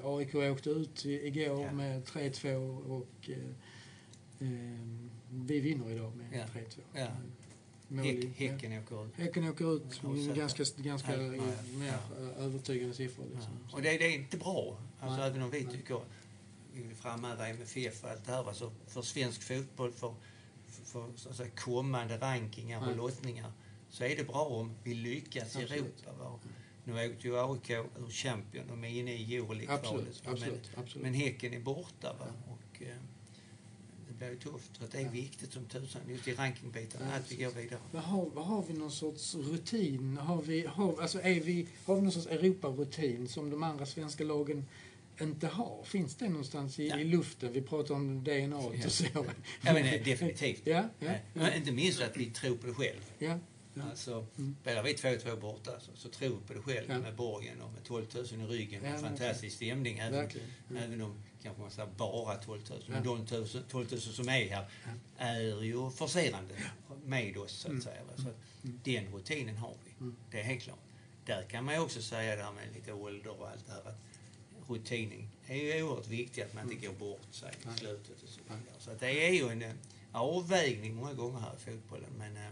Eh, 0.00 0.06
AIK 0.06 0.34
åkte 0.34 0.70
ut 0.70 1.04
igår 1.04 1.62
Ja. 1.64 1.72
med 1.72 2.04
3-2 2.04 2.54
och 2.86 3.30
eh, 3.30 3.36
eh, 4.48 4.86
vi 5.30 5.60
vinner 5.60 5.90
idag 5.90 6.16
med 6.16 6.26
Ja. 6.32 6.60
3-2. 7.00 7.08
Häck, 7.94 8.36
häcken 8.36 8.78
åker 8.78 9.06
ut. 9.06 9.14
Häcken 9.14 9.48
åker 9.48 9.76
ut 9.76 10.02
med 10.02 10.36
ganska, 10.36 10.64
ganska 10.76 11.16
Ja, 11.16 11.34
ja, 11.34 11.42
mer 11.78 11.98
eh, 12.18 12.44
övertygande 12.44 12.94
siffror. 12.94 13.24
Liksom. 13.34 13.52
Och 13.72 13.82
det, 13.82 13.98
det 13.98 14.04
är 14.04 14.14
inte 14.14 14.36
bra. 14.36 14.78
Alltså, 15.00 15.22
även 15.22 15.42
om 15.42 15.50
vi 15.50 15.64
Nej. 15.64 15.72
tycker 15.74 16.00
vi 16.72 16.82
vill 16.82 16.96
framhäva 16.96 17.48
MFF 17.48 18.04
och 18.04 18.10
allt 18.10 18.26
det 18.26 18.32
här. 18.32 18.42
va, 18.42 18.54
Så 18.54 18.72
för 18.86 19.02
svensk 19.02 19.42
fotboll, 19.42 19.92
för, 19.92 20.14
för, 20.66 21.12
för 21.16 21.32
säga, 21.32 21.50
kommande 21.50 22.18
rankingar 22.18 22.80
och 22.80 22.86
Nej. 22.86 22.96
lottningar 22.96 23.52
så 23.90 24.04
är 24.04 24.16
det 24.16 24.24
bra 24.24 24.44
om 24.44 24.74
vi 24.82 24.94
lyckas 24.94 25.56
i. 25.56 25.62
Europa. 25.62 26.12
Va? 26.18 26.38
Nu 26.84 27.10
åkte 27.10 27.28
ju 27.28 27.38
AIK 27.38 27.70
ur 27.70 28.10
Champion, 28.10 28.66
de 28.68 28.84
är 28.84 28.88
inne 28.88 29.12
i 29.12 29.40
absolut, 29.68 30.22
Men, 30.76 31.02
men 31.02 31.14
Häcken 31.14 31.54
är 31.54 31.60
borta. 31.60 32.16
Va? 32.18 32.26
Och, 32.48 32.82
eh, 32.82 32.96
blir 34.18 34.30
ju 34.30 34.36
tufft. 34.36 34.70
Så 34.78 34.84
det 34.92 34.98
är 34.98 35.02
Ja. 35.02 35.10
viktigt 35.10 35.52
som 35.52 35.64
tusan, 35.64 36.02
just 36.08 36.28
i 36.28 36.34
rankingbiten, 36.34 37.00
Ja, 37.10 37.16
att 37.16 37.32
vi 37.32 37.36
går 37.36 37.50
vidare. 37.50 37.80
Vad 37.92 38.02
har, 38.02 38.30
vad 38.34 38.44
har 38.46 38.64
vi 38.68 38.74
någon 38.74 38.90
sorts 38.92 39.34
rutin? 39.34 40.16
Har 40.16 40.42
vi, 40.42 40.66
har, 40.66 41.00
alltså 41.02 41.20
är 41.22 41.40
vi, 41.40 41.68
har 41.84 41.94
vi 41.96 42.02
någon 42.02 42.12
sorts 42.12 42.26
Europarutin 42.26 43.28
som 43.28 43.50
de 43.50 43.62
andra 43.62 43.86
svenska 43.86 44.24
lagen 44.24 44.66
inte 45.20 45.46
har? 45.46 45.82
Finns 45.84 46.14
det 46.16 46.28
någonstans 46.28 46.78
i, 46.78 46.88
Ja. 46.88 46.98
i 46.98 47.04
luften? 47.04 47.52
Vi 47.52 47.62
pratar 47.62 47.94
om 47.94 48.24
DNA 48.24 48.56
och 48.56 48.74
så. 48.88 49.04
Ja, 49.14 49.72
men, 49.72 49.82
definitivt. 50.04 50.62
Ja, 50.64 50.88
ja, 50.98 51.12
ja. 51.34 51.54
Inte 51.54 51.72
minst 51.72 52.02
att 52.02 52.16
vi 52.16 52.26
tror 52.26 52.56
på 52.56 52.66
det 52.66 52.74
själv. 52.74 53.00
Alltså, 53.82 54.26
Mm. 54.38 54.56
spelar 54.62 54.82
vi 54.82 54.92
2-2 54.94 55.36
borta 55.40 55.80
så, 55.80 55.90
så 55.94 56.08
tror 56.08 56.28
vi 56.40 56.46
på 56.46 56.52
det 56.54 56.60
själv 56.62 56.86
Ja. 56.90 56.98
med 56.98 57.14
borgen 57.16 57.60
och 57.62 57.72
med 57.72 57.84
12 57.84 58.06
000 58.14 58.24
i 58.24 58.46
ryggen. 58.46 58.84
Ja, 58.84 58.90
med 58.90 59.00
fantastisk 59.00 59.56
stämning. 59.56 59.98
Även. 59.98 60.28
Ja. 60.68 60.78
även 60.78 61.00
om 61.02 61.14
kanske 61.42 61.62
man 61.62 61.70
säger 61.70 61.88
bara 61.96 62.34
12 62.34 62.60
000. 62.70 62.78
Ja. 62.86 62.92
Men 62.92 63.04
de 63.04 63.26
12 63.26 63.46
000 63.54 63.62
12 63.68 63.86
000 63.92 64.00
som 64.00 64.28
är 64.28 64.48
här 64.48 64.66
är 65.16 65.62
ju 65.62 65.90
forcerande 65.90 66.54
med 67.04 67.36
oss 67.36 67.52
så 67.52 67.66
att 67.68 67.70
Mm. 67.70 67.82
säga. 67.82 68.04
va. 68.04 68.12
Så 68.16 68.28
att 68.28 68.36
Mm. 68.64 68.80
den 68.84 69.12
rutinen 69.14 69.56
har 69.56 69.74
vi. 69.84 69.90
Mm. 70.00 70.16
Det 70.30 70.40
är 70.40 70.44
helt 70.44 70.62
klart. 70.62 70.78
Där 71.26 71.42
kan 71.50 71.64
man 71.64 71.74
ju 71.74 71.80
också 71.80 72.02
säga 72.02 72.36
där 72.36 72.52
med 72.52 72.74
lite 72.74 72.92
ålder 72.92 73.40
och 73.40 73.48
allt 73.48 73.66
det 73.66 73.72
här 73.72 73.80
att 73.88 74.00
rutinen 74.68 75.28
är 75.46 75.56
ju 75.56 75.82
oerhört 75.82 76.06
viktig 76.08 76.42
att 76.42 76.54
man 76.54 76.72
inte 76.72 76.86
går 76.86 76.94
bort 76.94 77.20
sig 77.34 77.52
i 77.74 77.78
slutet 77.78 78.22
och 78.22 78.28
så 78.28 78.40
vidare. 78.42 78.60
Så 78.78 78.90
att 78.90 79.00
det 79.00 79.26
är 79.28 79.32
ju 79.32 79.48
en 79.48 79.62
eh, 79.62 79.72
avvägning 80.12 80.94
många 80.94 81.12
gånger 81.14 81.38
här 81.38 81.54
i 81.56 81.58
fotbollen 81.70 82.10
men 82.18 82.36
eh, 82.36 82.50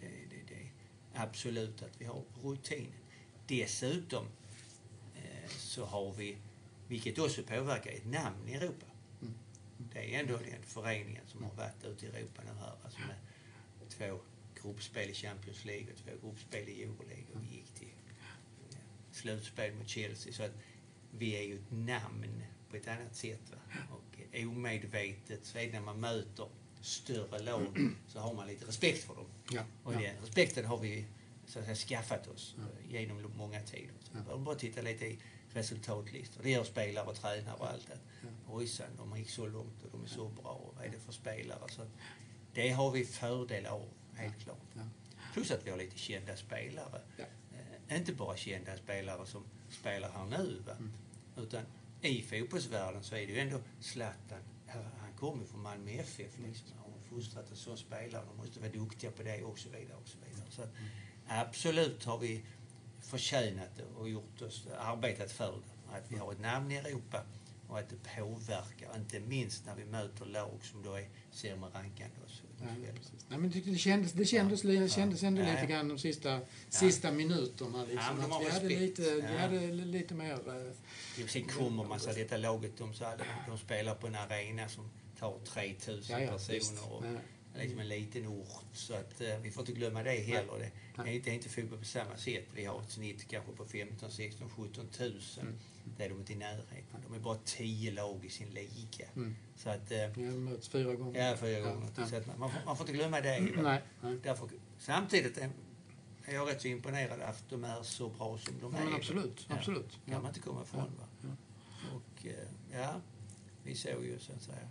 det, 0.00 0.06
det, 0.06 0.36
det 0.48 0.54
är 0.54 0.68
absolut 1.16 1.82
att 1.82 2.00
vi 2.00 2.04
har 2.04 2.22
rutinen. 2.42 2.92
Dessutom 3.46 4.26
eh, 5.14 5.48
så 5.48 5.84
har 5.84 6.12
vi, 6.12 6.36
vilket 6.88 7.18
också 7.18 7.42
påverkar, 7.42 7.90
ett 7.90 8.06
namn 8.06 8.48
i 8.48 8.54
Europa. 8.54 8.86
Mm. 9.22 9.34
Det 9.92 10.14
är 10.14 10.20
ändå 10.20 10.36
den 10.36 10.62
föreningen 10.62 11.22
som 11.26 11.44
har 11.44 11.54
varit 11.54 11.84
ute 11.84 12.06
i 12.06 12.08
Europa 12.08 12.42
nu 12.44 12.60
här, 12.60 12.74
alltså 12.84 12.98
med 12.98 13.16
två 13.88 14.20
gruppspel 14.62 15.10
i 15.10 15.14
Champions 15.14 15.64
League 15.64 15.86
och 15.92 15.98
två 15.98 16.28
gruppspel 16.28 16.68
i 16.68 16.82
Euroleague 16.82 17.34
och 17.34 17.42
vi 17.42 17.56
gick 17.56 17.74
till 17.74 17.88
eh, 18.70 18.76
slutspel 19.12 19.74
mot 19.74 19.88
Chelsea. 19.88 20.32
Så 20.32 20.42
att 20.42 20.52
vi 21.10 21.36
är 21.36 21.42
ju 21.42 21.54
ett 21.54 21.70
namn 21.70 22.42
på 22.70 22.76
ett 22.76 22.88
annat 22.88 23.16
sätt. 23.16 23.40
Va? 23.50 23.58
Och 23.90 24.46
omedvetet 24.46 25.44
så 25.44 25.58
är 25.58 25.66
det 25.66 25.72
när 25.72 25.80
man 25.80 26.00
möter 26.00 26.48
större 26.86 27.38
lag 27.38 27.66
så 28.08 28.18
har 28.20 28.34
man 28.34 28.46
lite 28.46 28.66
respekt 28.66 29.04
för 29.04 29.14
dem. 29.14 29.26
Ja, 29.50 29.62
Och 29.84 29.92
den 29.92 30.16
respekten 30.22 30.64
har 30.64 30.78
vi 30.78 31.04
så 31.46 31.58
att 31.58 31.64
säga, 31.64 31.76
skaffat 31.76 32.26
oss 32.26 32.54
Ja. 32.58 32.62
eh, 32.62 32.92
genom 33.02 33.32
många 33.36 33.60
tider. 33.62 33.94
Så 34.02 34.18
Ja. 34.30 34.36
bara 34.36 34.54
titta 34.54 34.82
lite 34.82 35.06
i 35.06 35.18
resultatlistor. 35.52 36.42
Det 36.42 36.50
gör 36.50 36.64
spelare 36.64 37.06
och 37.06 37.14
tränare 37.14 37.54
och 37.58 37.70
allt. 37.70 37.86
Ja. 37.90 38.28
Ojsan, 38.54 38.86
de 38.98 39.18
gick 39.18 39.30
så 39.30 39.46
långt 39.46 39.82
och 39.82 39.90
de 39.92 40.04
är 40.04 40.08
så 40.08 40.28
bra. 40.28 40.50
Och 40.52 40.74
vad 40.76 40.84
är 40.84 40.90
det 40.90 40.98
för 41.00 41.12
spelare? 41.12 41.60
Så 41.68 41.82
det 42.54 42.68
har 42.70 42.90
vi 42.90 43.04
fördel 43.04 43.66
av, 43.66 43.88
helt 44.14 44.38
klart. 44.44 44.58
Plus 45.32 45.50
att 45.50 45.66
vi 45.66 45.70
har 45.70 45.78
lite 45.78 45.98
kända 45.98 46.36
spelare. 46.36 47.00
Eh, 47.88 47.96
inte 47.98 48.12
bara 48.12 48.36
kända 48.36 48.76
spelare 48.76 49.26
som 49.26 49.44
spelar 49.70 50.10
här 50.10 50.24
nu. 50.26 50.62
Va? 50.66 50.72
Mm. 50.72 50.92
Utan 51.36 51.62
i 52.02 52.22
fotbollsvärlden 52.22 53.02
så 53.04 53.14
är 53.16 53.26
det 53.26 53.32
ju 53.32 53.38
ändå 53.38 53.60
Zlatan. 53.80 54.38
Kommer 55.16 55.44
från 55.46 55.62
Malmö 55.62 55.90
FF. 55.90 56.38
Liksom. 56.38 56.66
Har 56.78 57.16
fostrat 57.16 57.50
en 57.50 57.56
sån 57.56 57.76
spelare. 57.78 58.24
De 58.30 58.36
måste 58.36 58.60
vara 58.60 58.70
duktiga 58.72 59.10
på 59.10 59.22
det 59.22 59.42
och 59.42 59.58
så 59.58 59.68
vidare. 59.68 59.96
Och 60.02 60.08
så 60.08 60.18
vidare. 60.28 60.50
Så 60.50 60.62
att, 60.62 60.70
absolut 61.28 62.04
har 62.04 62.18
vi 62.18 62.42
förtjänat 63.00 63.76
det 63.76 63.84
och 63.98 64.08
gjort 64.08 64.42
oss, 64.42 64.66
arbetat 64.78 65.32
för 65.32 65.52
det. 65.52 65.96
Att 65.96 66.04
vi 66.12 66.16
har 66.16 66.32
ett 66.32 66.40
namn 66.40 66.70
i 66.72 66.76
Europa 66.76 67.22
och 67.68 67.78
att 67.78 67.88
det 67.88 67.96
påverkar, 68.16 68.96
inte 68.96 69.20
minst 69.20 69.66
när 69.66 69.74
vi 69.74 69.84
möter 69.84 70.26
lag 70.26 70.50
som 70.62 70.82
då 70.82 70.94
är 70.94 71.08
sämre 71.30 71.70
rankande 71.74 72.16
och 72.24 72.30
så 72.30 72.42
Ja, 72.60 72.66
vidare. 72.76 72.92
precis. 72.96 73.26
Nej, 73.28 73.38
men 73.38 73.50
det, 73.50 73.78
kändes, 73.78 74.12
det 74.12 74.24
kändes, 74.24 74.64
Ja. 74.64 74.80
det 74.80 74.88
kändes 74.88 75.22
ändå 75.22 75.42
Ja. 75.42 75.52
lite 75.52 75.66
grann 75.66 75.88
de 75.88 75.98
sista, 75.98 76.40
sista 76.68 77.12
minuterna. 77.12 77.84
Liksom, 77.84 78.24
Ja, 78.30 78.38
vi 78.38 78.50
hade, 78.50 78.68
lite, 78.68 79.02
vi 79.02 79.20
Ja. 79.20 79.38
hade 79.38 79.66
lite 79.72 80.14
mer... 80.14 80.32
eh, 80.32 80.72
Jo, 81.18 81.26
Sen 81.28 81.44
kommer 81.44 81.84
man 81.84 82.00
så 82.00 82.12
detta 82.12 82.36
laget, 82.36 82.72
de, 82.78 82.94
så 82.94 83.04
hade, 83.04 83.24
de 83.48 83.58
spelar 83.58 83.94
på 83.94 84.06
en 84.06 84.14
arena 84.14 84.68
som 84.68 84.90
tar 85.18 85.38
3000 85.44 86.20
Ja, 86.20 86.26
ja, 86.26 86.32
personer 86.32 86.92
och 86.92 87.04
Ja. 87.54 87.60
liksom 87.62 87.78
en 87.80 87.88
liten 87.88 88.26
ort. 88.26 88.64
Så 88.72 88.94
att 88.94 89.20
eh, 89.20 89.38
vi 89.42 89.50
får 89.50 89.60
inte 89.62 89.72
glömma 89.72 90.02
det 90.02 90.10
heller. 90.10 90.58
Det, 90.58 90.70
det, 91.02 91.10
är 91.10 91.14
inte, 91.14 91.24
det 91.24 91.30
är 91.30 91.34
inte 91.34 91.48
fotboll 91.48 91.78
på 91.78 91.84
samma 91.84 92.16
sätt. 92.16 92.44
Vi 92.54 92.64
har 92.64 92.80
ett 92.82 92.90
snitt 92.90 93.28
kanske 93.28 93.52
på 93.52 93.64
15, 93.64 94.10
16, 94.10 94.50
17 94.50 94.88
000. 95.00 95.20
Mm. 95.40 95.54
Det 95.96 96.04
är 96.04 96.08
de 96.08 96.18
inte 96.18 96.32
i 96.32 96.36
närheten. 96.36 97.00
De 97.08 97.14
är 97.14 97.18
bara 97.18 97.38
10 97.44 97.90
lag 97.92 98.24
i 98.24 98.30
sin 98.30 98.48
liga. 98.50 99.06
Mm. 99.16 99.36
Så 99.56 99.70
att, 99.70 99.90
eh, 99.92 100.06
Vi 100.14 100.24
har 100.26 100.32
mötts 100.32 100.68
fyra 100.68 100.94
gånger. 100.94 101.28
ja, 101.30 101.36
fyra 101.36 101.60
gånger. 101.60 101.88
Ja. 101.96 102.06
Så 102.06 102.16
att 102.16 102.26
man, 102.26 102.38
man, 102.40 102.50
får, 102.50 102.58
man 102.66 102.76
får 102.76 102.84
inte 102.88 102.98
glömma 102.98 103.20
det. 103.20 103.40
Nej, 103.40 103.82
nej. 104.02 104.18
Därför, 104.22 104.48
samtidigt 104.78 105.38
är 105.38 105.50
är 106.28 106.34
jag 106.34 106.48
rätt 106.48 106.60
så 106.62 106.68
imponerad 106.68 107.20
att 107.20 107.44
de 107.50 107.64
är 107.64 107.82
så 107.82 108.08
bra 108.08 108.38
som 108.38 108.54
de 108.60 108.74
Ja, 108.74 108.90
är. 108.90 108.94
absolut, 108.96 109.46
Ja. 109.48 109.54
absolut. 109.56 109.90
kan 109.90 110.00
Ja. 110.14 110.18
man 110.20 110.28
inte 110.28 110.40
komma 110.40 110.62
ifrån. 110.62 110.80
Va? 110.98 111.06
Ja. 111.22 111.28
Och 111.96 112.26
eh, 112.26 112.48
ja, 112.80 113.00
vi 113.62 113.74
såg 113.74 114.04
ju 114.04 114.18
så 114.18 114.32
att 114.32 114.42
säga 114.42 114.68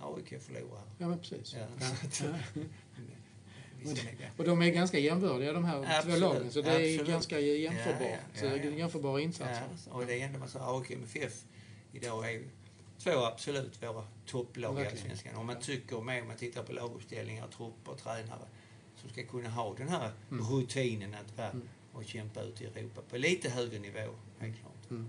AIK 0.00 0.42
förlora 0.42 0.78
här. 0.78 0.86
Ja, 0.98 1.08
men 1.08 1.18
precis. 1.18 1.54
Ja. 1.58 1.66
Och 4.36 4.44
de 4.44 4.62
är 4.62 4.70
ganska 4.70 4.98
jämförliga 4.98 5.52
de 5.52 5.64
här 5.64 5.84
Absolut, 5.98 6.18
två 6.20 6.20
lagen, 6.34 6.50
så 6.50 6.62
det 6.62 6.70
är 6.70 6.74
absolut. 6.92 7.08
ganska 7.08 7.40
jämförbart. 7.40 8.00
Ja, 8.34 8.44
ja, 8.46 8.56
ja, 8.56 8.70
jämförbara 8.70 9.20
insatser. 9.20 9.62
Ja, 9.86 9.92
och 9.92 10.06
det 10.06 10.20
är 10.20 10.26
ändå 10.26 10.38
man 10.38 10.48
säger 10.48 10.78
AIK 10.78 10.90
MFF 10.90 11.44
idag 11.92 12.26
är 12.26 12.30
ju 12.30 12.48
två 12.98 13.10
absolut 13.10 13.82
våra 13.82 14.04
topplag 14.26 14.80
i. 14.80 14.86
Allsvenskan. 14.86 15.34
Om 15.36 15.46
man 15.46 15.60
tycker 15.60 16.00
med, 16.00 16.22
om 16.22 16.28
man 16.28 16.36
tittar 16.36 16.62
på 16.62 16.72
laguppställningar, 16.72 17.46
trupper, 17.56 17.92
tränare 17.94 18.46
som 18.96 19.10
ska 19.10 19.22
kunna 19.26 19.48
ha 19.50 19.74
den 19.74 19.88
här 19.88 20.10
Mm. 20.30 20.44
rutinen 20.46 21.14
att 21.14 21.38
vara 21.38 21.50
Mm. 21.50 21.68
och 21.92 22.04
kämpa 22.04 22.40
ut 22.42 22.60
i 22.62 22.64
Europa 22.64 23.00
på 23.10 23.16
lite 23.16 23.50
högre 23.50 23.78
nivå, 23.78 24.14
helt 24.38 24.56
klart. 24.60 24.90
Mm. 24.90 25.06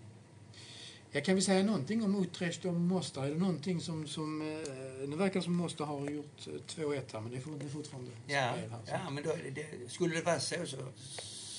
Ja, 1.12 1.22
kan 1.22 1.36
vi 1.36 1.42
säga 1.42 1.64
någonting 1.64 2.04
om 2.04 2.24
Utrecht 2.24 2.66
och 2.66 2.74
Mostar? 2.74 3.26
Är 3.26 3.30
det 3.32 3.38
någonting 3.40 3.82
som... 3.82 4.08
som 4.08 4.42
eh, 4.42 5.08
nu 5.10 5.16
verkar 5.16 5.40
det 5.40 5.44
som 5.44 5.56
Mostar 5.56 5.86
har 5.86 6.10
gjort 6.10 6.48
eh, 6.48 6.54
2-1 6.54 7.02
här, 7.14 7.22
men 7.22 7.32
det 7.32 7.38
är 7.38 7.70
fortfarande 7.70 8.12
Ja, 8.28 8.36
här. 8.36 8.70
så. 8.86 8.92
ja 8.92 9.10
men 9.10 9.24
då, 9.24 9.36
det, 9.56 9.92
skulle 9.92 10.16
det 10.16 10.22
vara 10.22 10.40
så, 10.40 10.56
så 10.66 10.78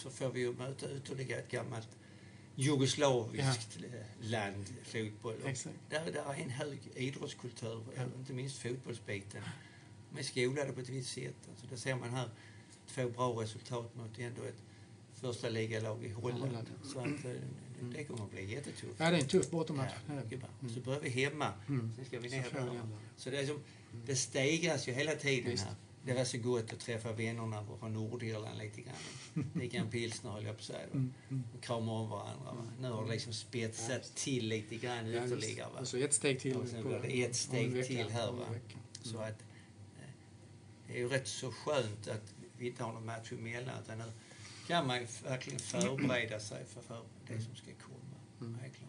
så 0.02 0.10
får 0.10 0.28
vi 0.30 0.40
ju 0.40 0.52
möta 0.52 0.86
ytterligare 0.96 1.40
ett 1.40 1.50
gammalt 1.50 1.88
jugoslaviskt 2.54 3.78
land, 4.20 4.66
fotboll. 4.84 5.34
Och 5.42 5.48
Exakt. 5.48 5.76
Där, 5.90 6.12
där 6.12 6.34
är 6.34 6.42
en 6.42 6.50
hög 6.50 6.78
idrottskultur, 6.94 7.80
Ja. 7.96 8.02
inte 8.18 8.32
minst 8.32 8.58
fotbollsbiten. 8.58 9.42
De 10.12 10.18
är 10.18 10.22
skolade 10.22 10.72
på 10.72 10.80
ett 10.80 10.88
visst 10.88 11.12
sätt. 11.14 11.34
Alltså, 11.50 11.66
det 11.70 11.76
ser 11.76 11.94
man 11.96 12.10
här, 12.10 12.28
två 12.86 13.08
bra 13.08 13.42
resultat 13.42 13.94
mot 13.96 14.18
ändå 14.18 14.42
ett 14.42 14.62
första 15.14 15.48
ligalag 15.48 16.04
i 16.04 16.08
Holland. 16.10 16.40
Holland, 16.42 16.66
ja. 16.82 16.88
Så 16.88 16.98
att, 17.00 17.06
eh, 17.80 17.88
det 17.88 18.04
kommer 18.04 18.24
att 18.24 18.30
bli 18.30 18.52
jättetufft. 18.54 18.94
Ja, 18.98 19.10
det 19.10 19.16
är 19.16 19.20
en 19.20 19.26
tuff 19.28 19.50
bortamatch. 19.50 19.92
Ja, 20.30 20.36
bra. 20.38 20.68
Så 20.74 20.80
börjar 20.80 21.00
vi 21.00 21.08
hemma, 21.08 21.52
Mm. 21.68 21.92
sen 21.96 22.04
ska 22.04 22.18
vi 22.20 22.30
Så 22.30 22.36
ner 22.36 22.56
ändå. 22.58 22.74
Så 23.16 23.30
det, 23.30 23.38
är 23.38 23.46
som, 23.46 23.60
det 24.06 24.16
stegras 24.16 24.88
ju 24.88 24.92
hela 24.92 25.14
tiden 25.14 25.50
Visst. 25.50 25.64
här. 25.64 25.74
Det 26.04 26.14
var 26.14 26.24
så 26.24 26.38
gott 26.38 26.72
att 26.72 26.80
träffa 26.80 27.12
vännerna 27.12 27.66
från 27.80 27.92
Nordirland 27.92 28.58
lite 28.58 28.80
grann. 28.80 29.44
Dricka 29.54 29.78
en 29.78 29.90
pilsner 29.90 30.30
höll 30.30 30.44
jag 30.44 30.54
på 30.56 30.60
att 30.60 30.64
säga. 30.66 30.84
Mm, 30.84 31.14
mm. 31.30 31.44
Och 31.56 31.62
krama 31.62 31.92
om 31.92 32.10
varandra. 32.10 32.52
Va? 32.52 32.64
Nu 32.80 32.90
har 32.90 33.04
det 33.04 33.10
liksom 33.10 33.32
spetsat 33.32 34.14
till 34.14 34.48
lite 34.48 34.76
grann 34.76 35.10
Ja, 35.10 35.26
ytterligare. 35.26 35.70
Va? 35.72 35.80
Och 35.80 35.88
så 35.88 35.96
ett 35.96 36.12
steg 36.14 36.40
till. 36.40 36.56
Och 36.56 36.68
sen 36.68 36.82
blir 36.88 36.98
det 37.02 37.22
ett 37.24 37.36
steg 37.36 37.86
till 37.86 38.08
här, 38.10 38.32
va? 38.32 38.44
Mm. 38.48 38.60
Så 39.02 39.18
att 39.18 39.40
eh, 39.98 40.10
det 40.86 40.92
är 40.94 40.98
ju 40.98 41.08
rätt 41.08 41.28
så 41.28 41.52
skönt 41.52 42.08
att 42.08 42.34
vi 42.58 42.66
inte 42.66 42.84
har 42.84 42.92
någon 42.92 43.06
match 43.06 43.32
emellan. 43.32 43.74
Utan 43.84 43.98
nu 43.98 44.04
kan 44.68 44.86
man 44.86 45.06
verkligen 45.24 45.58
förbereda 45.58 46.40
sig 46.40 46.64
för, 46.64 46.80
för 46.82 47.02
det 47.28 47.40
som 47.40 47.54
ska 47.56 47.70
komma. 47.86 48.16
Mm. 48.40 48.58
Helt 48.62 48.74
klart. 48.76 48.88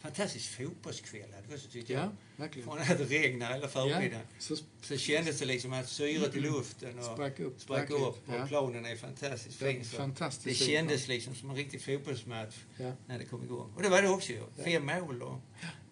Fantastisk 0.00 0.50
fotbollskväll 0.50 1.32
hade 1.34 1.48
vi 1.48 1.54
också 1.56 1.68
tyckte 1.68 1.92
Ja, 1.92 2.10
jag. 2.36 2.52
Från 2.64 2.78
att 2.78 2.88
det 2.98 3.04
regnade 3.04 3.54
hela 3.54 3.68
förmiddagen. 3.68 4.12
Ja, 4.12 4.18
så 4.38 4.56
Så 4.82 4.96
kändes 4.96 5.38
det 5.38 5.44
liksom 5.46 5.72
att 5.72 5.88
syret 5.88 6.36
i 6.36 6.40
luften 6.40 6.98
och 6.98 7.04
sprack 7.04 7.40
upp. 7.40 7.60
sprack 7.60 7.90
upp 7.90 8.00
och 8.28 8.34
Ja. 8.34 8.46
planen 8.46 8.86
är 8.86 8.96
fantastiskt 8.96 9.56
fin. 9.58 9.84
Fantastiskt 9.84 10.60
det 10.60 10.64
kändes 10.66 11.08
liksom 11.08 11.34
som 11.34 11.50
en 11.50 11.56
riktig 11.56 11.82
fotbollsmatch 11.82 12.56
Ja. 12.78 12.92
när 13.06 13.18
det 13.18 13.24
kom 13.24 13.42
igång. 13.42 13.72
Och 13.76 13.82
det 13.82 13.88
var 13.88 14.02
det 14.02 14.08
också 14.08 14.32
ju. 14.32 14.42
Fem 14.64 14.86
mål 14.86 15.22
och 15.22 15.40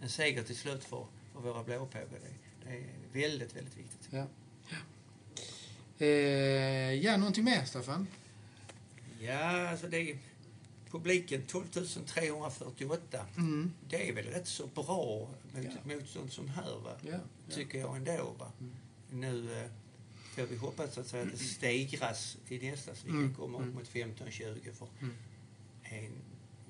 en 0.01 0.09
seger 0.09 0.43
till 0.43 0.57
slut 0.57 0.85
för, 0.85 1.07
för 1.33 1.41
våra 1.41 1.65
blåpågar. 1.65 2.07
Det, 2.11 2.69
det 2.71 2.77
är 2.77 2.85
väldigt, 3.29 3.57
väldigt 3.57 3.77
viktigt. 3.77 4.09
Ja. 4.11 4.27
Ja. 4.69 4.77
Eh, 6.07 6.95
ja, 6.95 7.17
någonting 7.17 7.45
mer, 7.45 7.65
Staffan? 7.65 8.07
Ja, 9.21 9.69
alltså 9.69 9.89
det 9.89 10.11
är 10.11 10.19
publiken 10.91 11.43
12 11.47 11.65
348. 12.07 13.27
Mm. 13.37 13.73
Det 13.89 14.09
är 14.09 14.13
väl 14.13 14.25
rätt 14.27 14.47
så 14.49 14.67
bra 14.67 15.29
mot 15.55 15.65
Ja. 15.65 15.71
ett 15.71 15.85
motstånd 15.87 16.33
som 16.33 16.49
här 16.49 16.79
va? 16.85 16.93
Ja. 17.03 17.19
Tycker 17.51 17.79
jag 17.79 17.97
ändå 17.97 18.35
va. 18.39 18.53
Mm. 18.61 18.75
Nu 19.11 19.61
eh, 19.63 19.71
får 20.35 20.43
vi 20.47 20.57
hoppas 20.57 20.99
att, 20.99 21.07
säga, 21.07 21.23
att 21.23 21.33
det 21.33 21.39
stegras 21.39 22.37
till 22.49 22.63
nästa 22.71 22.95
så 22.95 23.07
vi 23.07 23.13
Mm. 23.13 23.27
kan 23.29 23.35
komma 23.35 23.59
upp 23.59 23.63
Mm. 23.65 23.75
mot 23.75 23.89
15-20 23.89 24.73
för 24.73 24.89
Mm. 25.01 25.15
en 25.83 26.13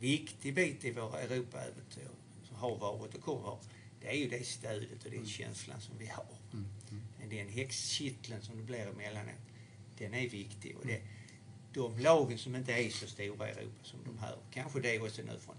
viktig 0.00 0.54
bit 0.54 0.84
i 0.84 0.90
våra 0.90 1.20
Europaäventyr 1.20 2.08
som 2.44 2.56
har 2.56 2.76
varit 2.76 3.14
och 3.14 3.22
kommer 3.22 3.52
att 3.52 3.68
det 4.00 4.08
är 4.08 4.14
ju 4.14 4.28
det 4.28 4.46
stödet 4.46 5.04
och 5.04 5.10
den 5.10 5.26
känslan 5.26 5.80
som 5.80 5.98
vi 5.98 6.06
har. 6.06 6.26
Mm. 6.52 6.66
Mm. 6.90 7.30
Den 7.30 7.48
häxkitteln 7.48 8.42
som 8.42 8.56
det 8.56 8.62
blir 8.62 8.86
emellanåt, 8.86 9.34
den 9.98 10.14
är 10.14 10.28
viktig. 10.28 10.76
Och 10.76 10.86
det, 10.86 11.00
de 11.72 11.98
lagen 11.98 12.38
som 12.38 12.56
inte 12.56 12.72
är 12.72 12.90
så 12.90 13.06
stora 13.06 13.48
i 13.48 13.52
Europa 13.52 13.72
som 13.82 13.98
de 14.04 14.18
här, 14.18 14.36
kanske 14.50 14.80
det 14.80 15.00
också 15.00 15.22
nu 15.22 15.38
från, 15.38 15.56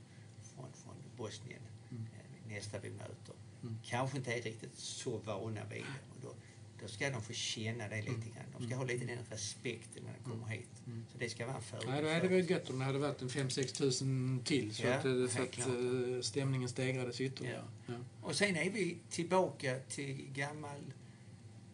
från, 0.56 0.66
från 0.84 0.96
Bosnien, 1.18 1.62
Mm. 1.92 2.04
eh, 2.04 2.56
nästa 2.56 2.80
vi 2.80 2.90
möter, 2.90 3.36
Mm. 3.64 3.78
kanske 3.86 4.18
inte 4.18 4.34
är 4.34 4.42
riktigt 4.42 4.76
så 4.78 5.18
vana 5.18 5.62
vid 5.70 5.82
det. 5.82 6.16
Och 6.16 6.22
då, 6.22 6.34
då 6.82 6.88
ska 6.88 7.10
de 7.10 7.22
få 7.22 7.34
känna 7.34 7.88
det 7.88 7.96
lite 8.02 8.10
Mm. 8.12 8.22
grann. 8.22 8.46
De 8.60 8.66
ska 8.68 8.76
ha 8.76 8.84
lite 8.84 9.06
den 9.06 9.18
respekten 9.30 10.04
när 10.04 10.14
de 10.24 10.32
kommer 10.32 10.48
hit. 10.48 10.70
Mm. 10.88 11.06
Så 11.12 11.18
det 11.18 11.30
ska 11.30 11.46
vara 11.46 11.56
en 11.58 11.62
fördel. 11.64 11.90
Nej, 11.90 12.02
då 12.04 12.08
hade 12.10 12.22
det 12.28 12.28
varit 12.36 12.50
gött 12.50 12.70
om 12.70 12.80
det 12.80 12.86
hade 12.86 13.00
varit 13.00 13.22
en 13.22 13.30
5-6 13.30 13.72
tusen 13.74 14.42
till 14.46 14.76
så 14.76 14.84
Ja, 14.84 14.94
att, 14.94 15.02
så 15.32 15.42
att 15.42 15.52
klart. 15.52 15.68
eh, 15.68 16.22
stämningen 16.22 16.70
stegrades 16.70 17.22
ytterligare. 17.22 17.64
Ja. 17.88 17.94
Och 18.22 18.36
sen 18.36 18.56
är 18.56 18.70
vi 18.70 18.98
tillbaka 19.10 19.80
till 19.90 20.28
gammal 20.34 20.80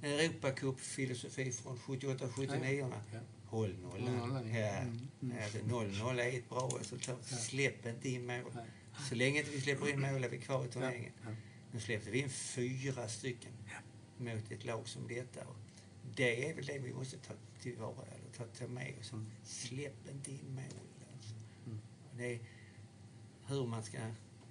Europacup-filosofi 0.02 1.52
från 1.52 1.78
78-79. 1.78 2.92
Ja. 3.14 3.20
Håll 3.50 3.76
nollan. 3.82 4.54
Ja. 4.54 4.68
Mm, 4.68 5.08
mm. 5.22 5.38
Alltså 5.44 5.58
0-0 5.58 6.22
är 6.22 6.38
ett 6.38 6.50
bra 6.50 6.70
resultat. 6.80 7.28
Ja. 7.32 7.38
Släpp 7.38 7.86
inte 7.86 8.10
in 8.10 8.26
mål. 8.26 8.52
Nej. 8.56 8.66
Så 9.10 9.16
länge 9.16 9.40
inte 9.40 9.52
vi 9.52 9.62
släpper 9.62 9.90
in 9.90 10.02
mål 10.02 10.24
är 10.24 10.30
vi 10.30 10.38
kvar 10.38 10.66
i 10.66 10.68
turneringen. 10.68 11.12
Ja. 11.24 11.30
Nu 11.72 11.80
släppte 11.80 12.12
vi 12.12 12.20
in 12.20 12.30
fyra 12.30 13.08
stycken 13.08 13.52
mot 14.18 14.52
ett 14.52 14.66
lag 14.66 14.88
som 14.88 15.08
detta. 15.08 15.42
Det 16.16 16.50
är 16.50 16.56
väl 16.56 16.66
det 16.66 16.80
vi 16.80 16.94
måste 16.94 17.18
ta 17.18 17.34
tillvara, 17.62 18.06
eller 18.06 18.32
ta, 18.38 18.44
ta 18.60 18.68
med 18.68 18.94
oss. 19.00 19.12
Mm. 19.12 19.26
Släpp 19.44 20.10
inte 20.12 20.32
in 20.32 20.56
mål. 20.56 20.64
Alltså. 21.14 21.34
Mm. 21.66 21.80
Det 22.18 22.34
är 22.34 22.40
hur 23.48 23.66
man 23.68 23.84
ska 23.84 23.98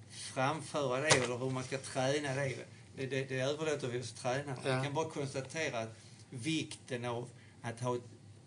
framföra 0.08 1.00
det 1.00 1.08
eller 1.08 1.38
hur 1.38 1.50
man 1.50 1.64
ska 1.64 1.78
träna 1.78 2.34
det. 2.34 2.66
Det, 2.96 3.06
det, 3.06 3.24
det 3.24 3.40
överlåter 3.40 3.88
vi 3.88 3.98
hos 3.98 4.12
tränarna. 4.12 4.56
Ja. 4.64 4.70
Jag 4.70 4.84
kan 4.84 4.94
bara 4.94 5.10
konstatera 5.10 5.78
att 5.78 5.96
vikten 6.30 7.04
av 7.04 7.30
att 7.62 7.80
ha 7.80 7.96
ett 7.96 8.02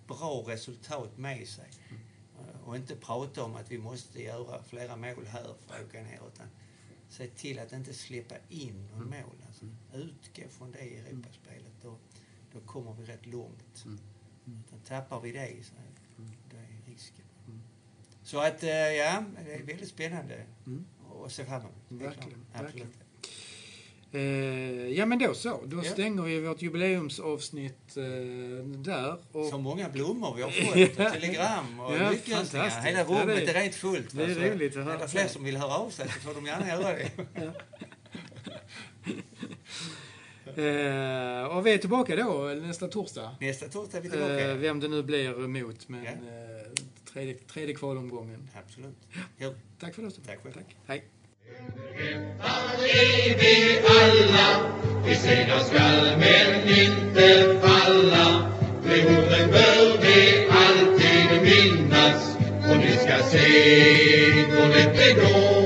bra 0.10 0.44
resultat 0.48 1.18
med 1.18 1.48
sig 1.48 1.70
eh, 2.40 2.68
och 2.68 2.76
inte 2.76 2.96
prata 2.96 3.44
om 3.44 3.56
att 3.56 3.72
vi 3.72 3.78
måste 3.78 4.24
göra 4.24 4.64
flera 4.64 4.96
mål 4.96 5.26
här 5.28 5.44
för 5.68 5.76
att 5.76 5.86
åka 5.86 6.02
ner 6.04 6.20
utan 6.34 6.48
se 7.10 7.28
till 7.28 7.60
att 7.60 7.74
inte 7.74 7.94
släppa 7.94 8.36
in 8.50 8.88
någon 8.92 9.02
Mm. 9.08 9.22
mål. 9.22 9.36
Alltså. 9.48 9.66
Utgå 9.94 10.50
från 10.50 10.72
det 10.72 10.80
i 10.80 10.98
Europaspelet. 11.00 11.74
Då, 11.82 11.98
då 12.54 12.60
kommer 12.60 12.94
vi 12.94 13.06
rätt 13.06 13.26
långt. 13.26 13.84
Mm. 13.86 14.00
Mm. 14.48 14.64
Utan 14.68 14.80
tappar 14.80 15.20
vi 15.22 15.32
det 15.32 15.64
så 15.66 15.74
Mm. 16.18 16.32
då 16.52 16.58
är 16.58 16.92
risken. 16.92 17.26
Mm. 17.48 17.62
Så 18.24 18.40
att, 18.40 18.64
eh, 18.64 18.70
ja, 18.70 19.24
det 19.46 19.54
är 19.54 19.64
väldigt 19.64 19.90
spännande 19.90 20.46
Mm. 20.66 20.86
att 21.26 21.32
se 21.32 21.46
fram 21.46 21.62
emot. 21.62 21.74
Verkligen, 21.88 22.46
klart. 22.52 22.64
verkligen. 22.64 22.94
Eh, 24.12 24.22
ja 24.88 25.06
men 25.06 25.20
då 25.20 25.34
så, 25.34 25.62
då 25.66 25.78
Ja. 25.78 25.84
stänger 25.84 26.22
vi 26.24 26.40
vårt 26.42 26.62
jubileumsavsnitt 26.62 27.98
eh, 27.98 28.04
där. 28.66 29.18
Och 29.32 29.46
Så 29.46 29.58
många 29.58 29.90
blommor 29.90 30.36
vi 30.36 30.42
har 30.42 30.50
fått, 30.52 30.98
och 31.08 31.14
telegram 31.14 31.80
och 31.80 31.96
Ja, 31.96 32.10
lyckönskningar. 32.12 32.70
Hela 32.82 33.00
Ja, 33.00 33.06
rummet 33.06 33.28
det 33.28 33.44
är- 33.52 33.56
är 33.56 33.62
rent 33.62 33.76
fullt. 33.76 34.08
det 34.12 34.24
är 34.24 34.28
va? 34.28 34.34
Så 34.34 34.40
roligt 34.56 34.78
att 34.78 34.84
höra. 34.84 34.94
Är 34.96 35.00
det 35.00 35.08
fler 35.08 35.28
som 35.28 35.44
vill 35.44 35.58
höra 35.58 35.74
av 35.78 35.90
sig 35.90 36.08
så 36.08 36.20
får 36.20 36.34
de 36.34 36.46
gärna 36.46 36.68
göra 36.68 36.94
det. 36.94 37.10
Eh, 40.56 41.44
och 41.58 41.66
vi 41.66 41.74
är 41.74 41.78
tillbaka 41.78 42.16
då 42.16 42.44
nästa 42.62 42.88
torsdag. 42.88 43.36
Nästa 43.40 43.68
torsdag 43.68 43.98
är 43.98 44.02
vi 44.02 44.10
tillbaka. 44.10 44.50
Eh, 44.52 44.56
vem 44.58 44.80
det 44.80 44.88
nu 44.88 45.04
blir 45.04 45.44
emot, 45.46 45.90
men 45.90 46.04
Ja. 46.04 46.10
eh, 46.12 46.18
tredje, 47.14 47.34
tredje 47.34 47.76
kvalomgången. 47.76 48.50
Absolut. 48.66 48.96
Ja. 49.38 49.54
Tack 49.80 49.96
för 49.96 50.02
det. 50.02 50.12
Tack 50.12 50.44
själv. 50.44 50.54
Tack. 50.54 50.76
Hej 50.88 51.04
är 52.90 53.38
vi 53.40 53.80
alla, 54.00 54.72
vi 55.06 55.16
segrar 55.16 55.60
skall 55.60 56.18
men 56.18 56.70
inte 56.80 57.60
falla. 57.62 58.52
De 58.84 59.02
orden 59.06 59.52
bör 59.52 60.02
vi 60.02 60.48
alltid 60.50 61.42
minnas 61.42 62.38
och 62.70 62.78
ni 62.78 62.92
ska 62.92 63.24
se 63.24 63.48
hur 64.32 64.68
lätt 64.68 64.98
det 64.98 65.14
går 65.14 65.59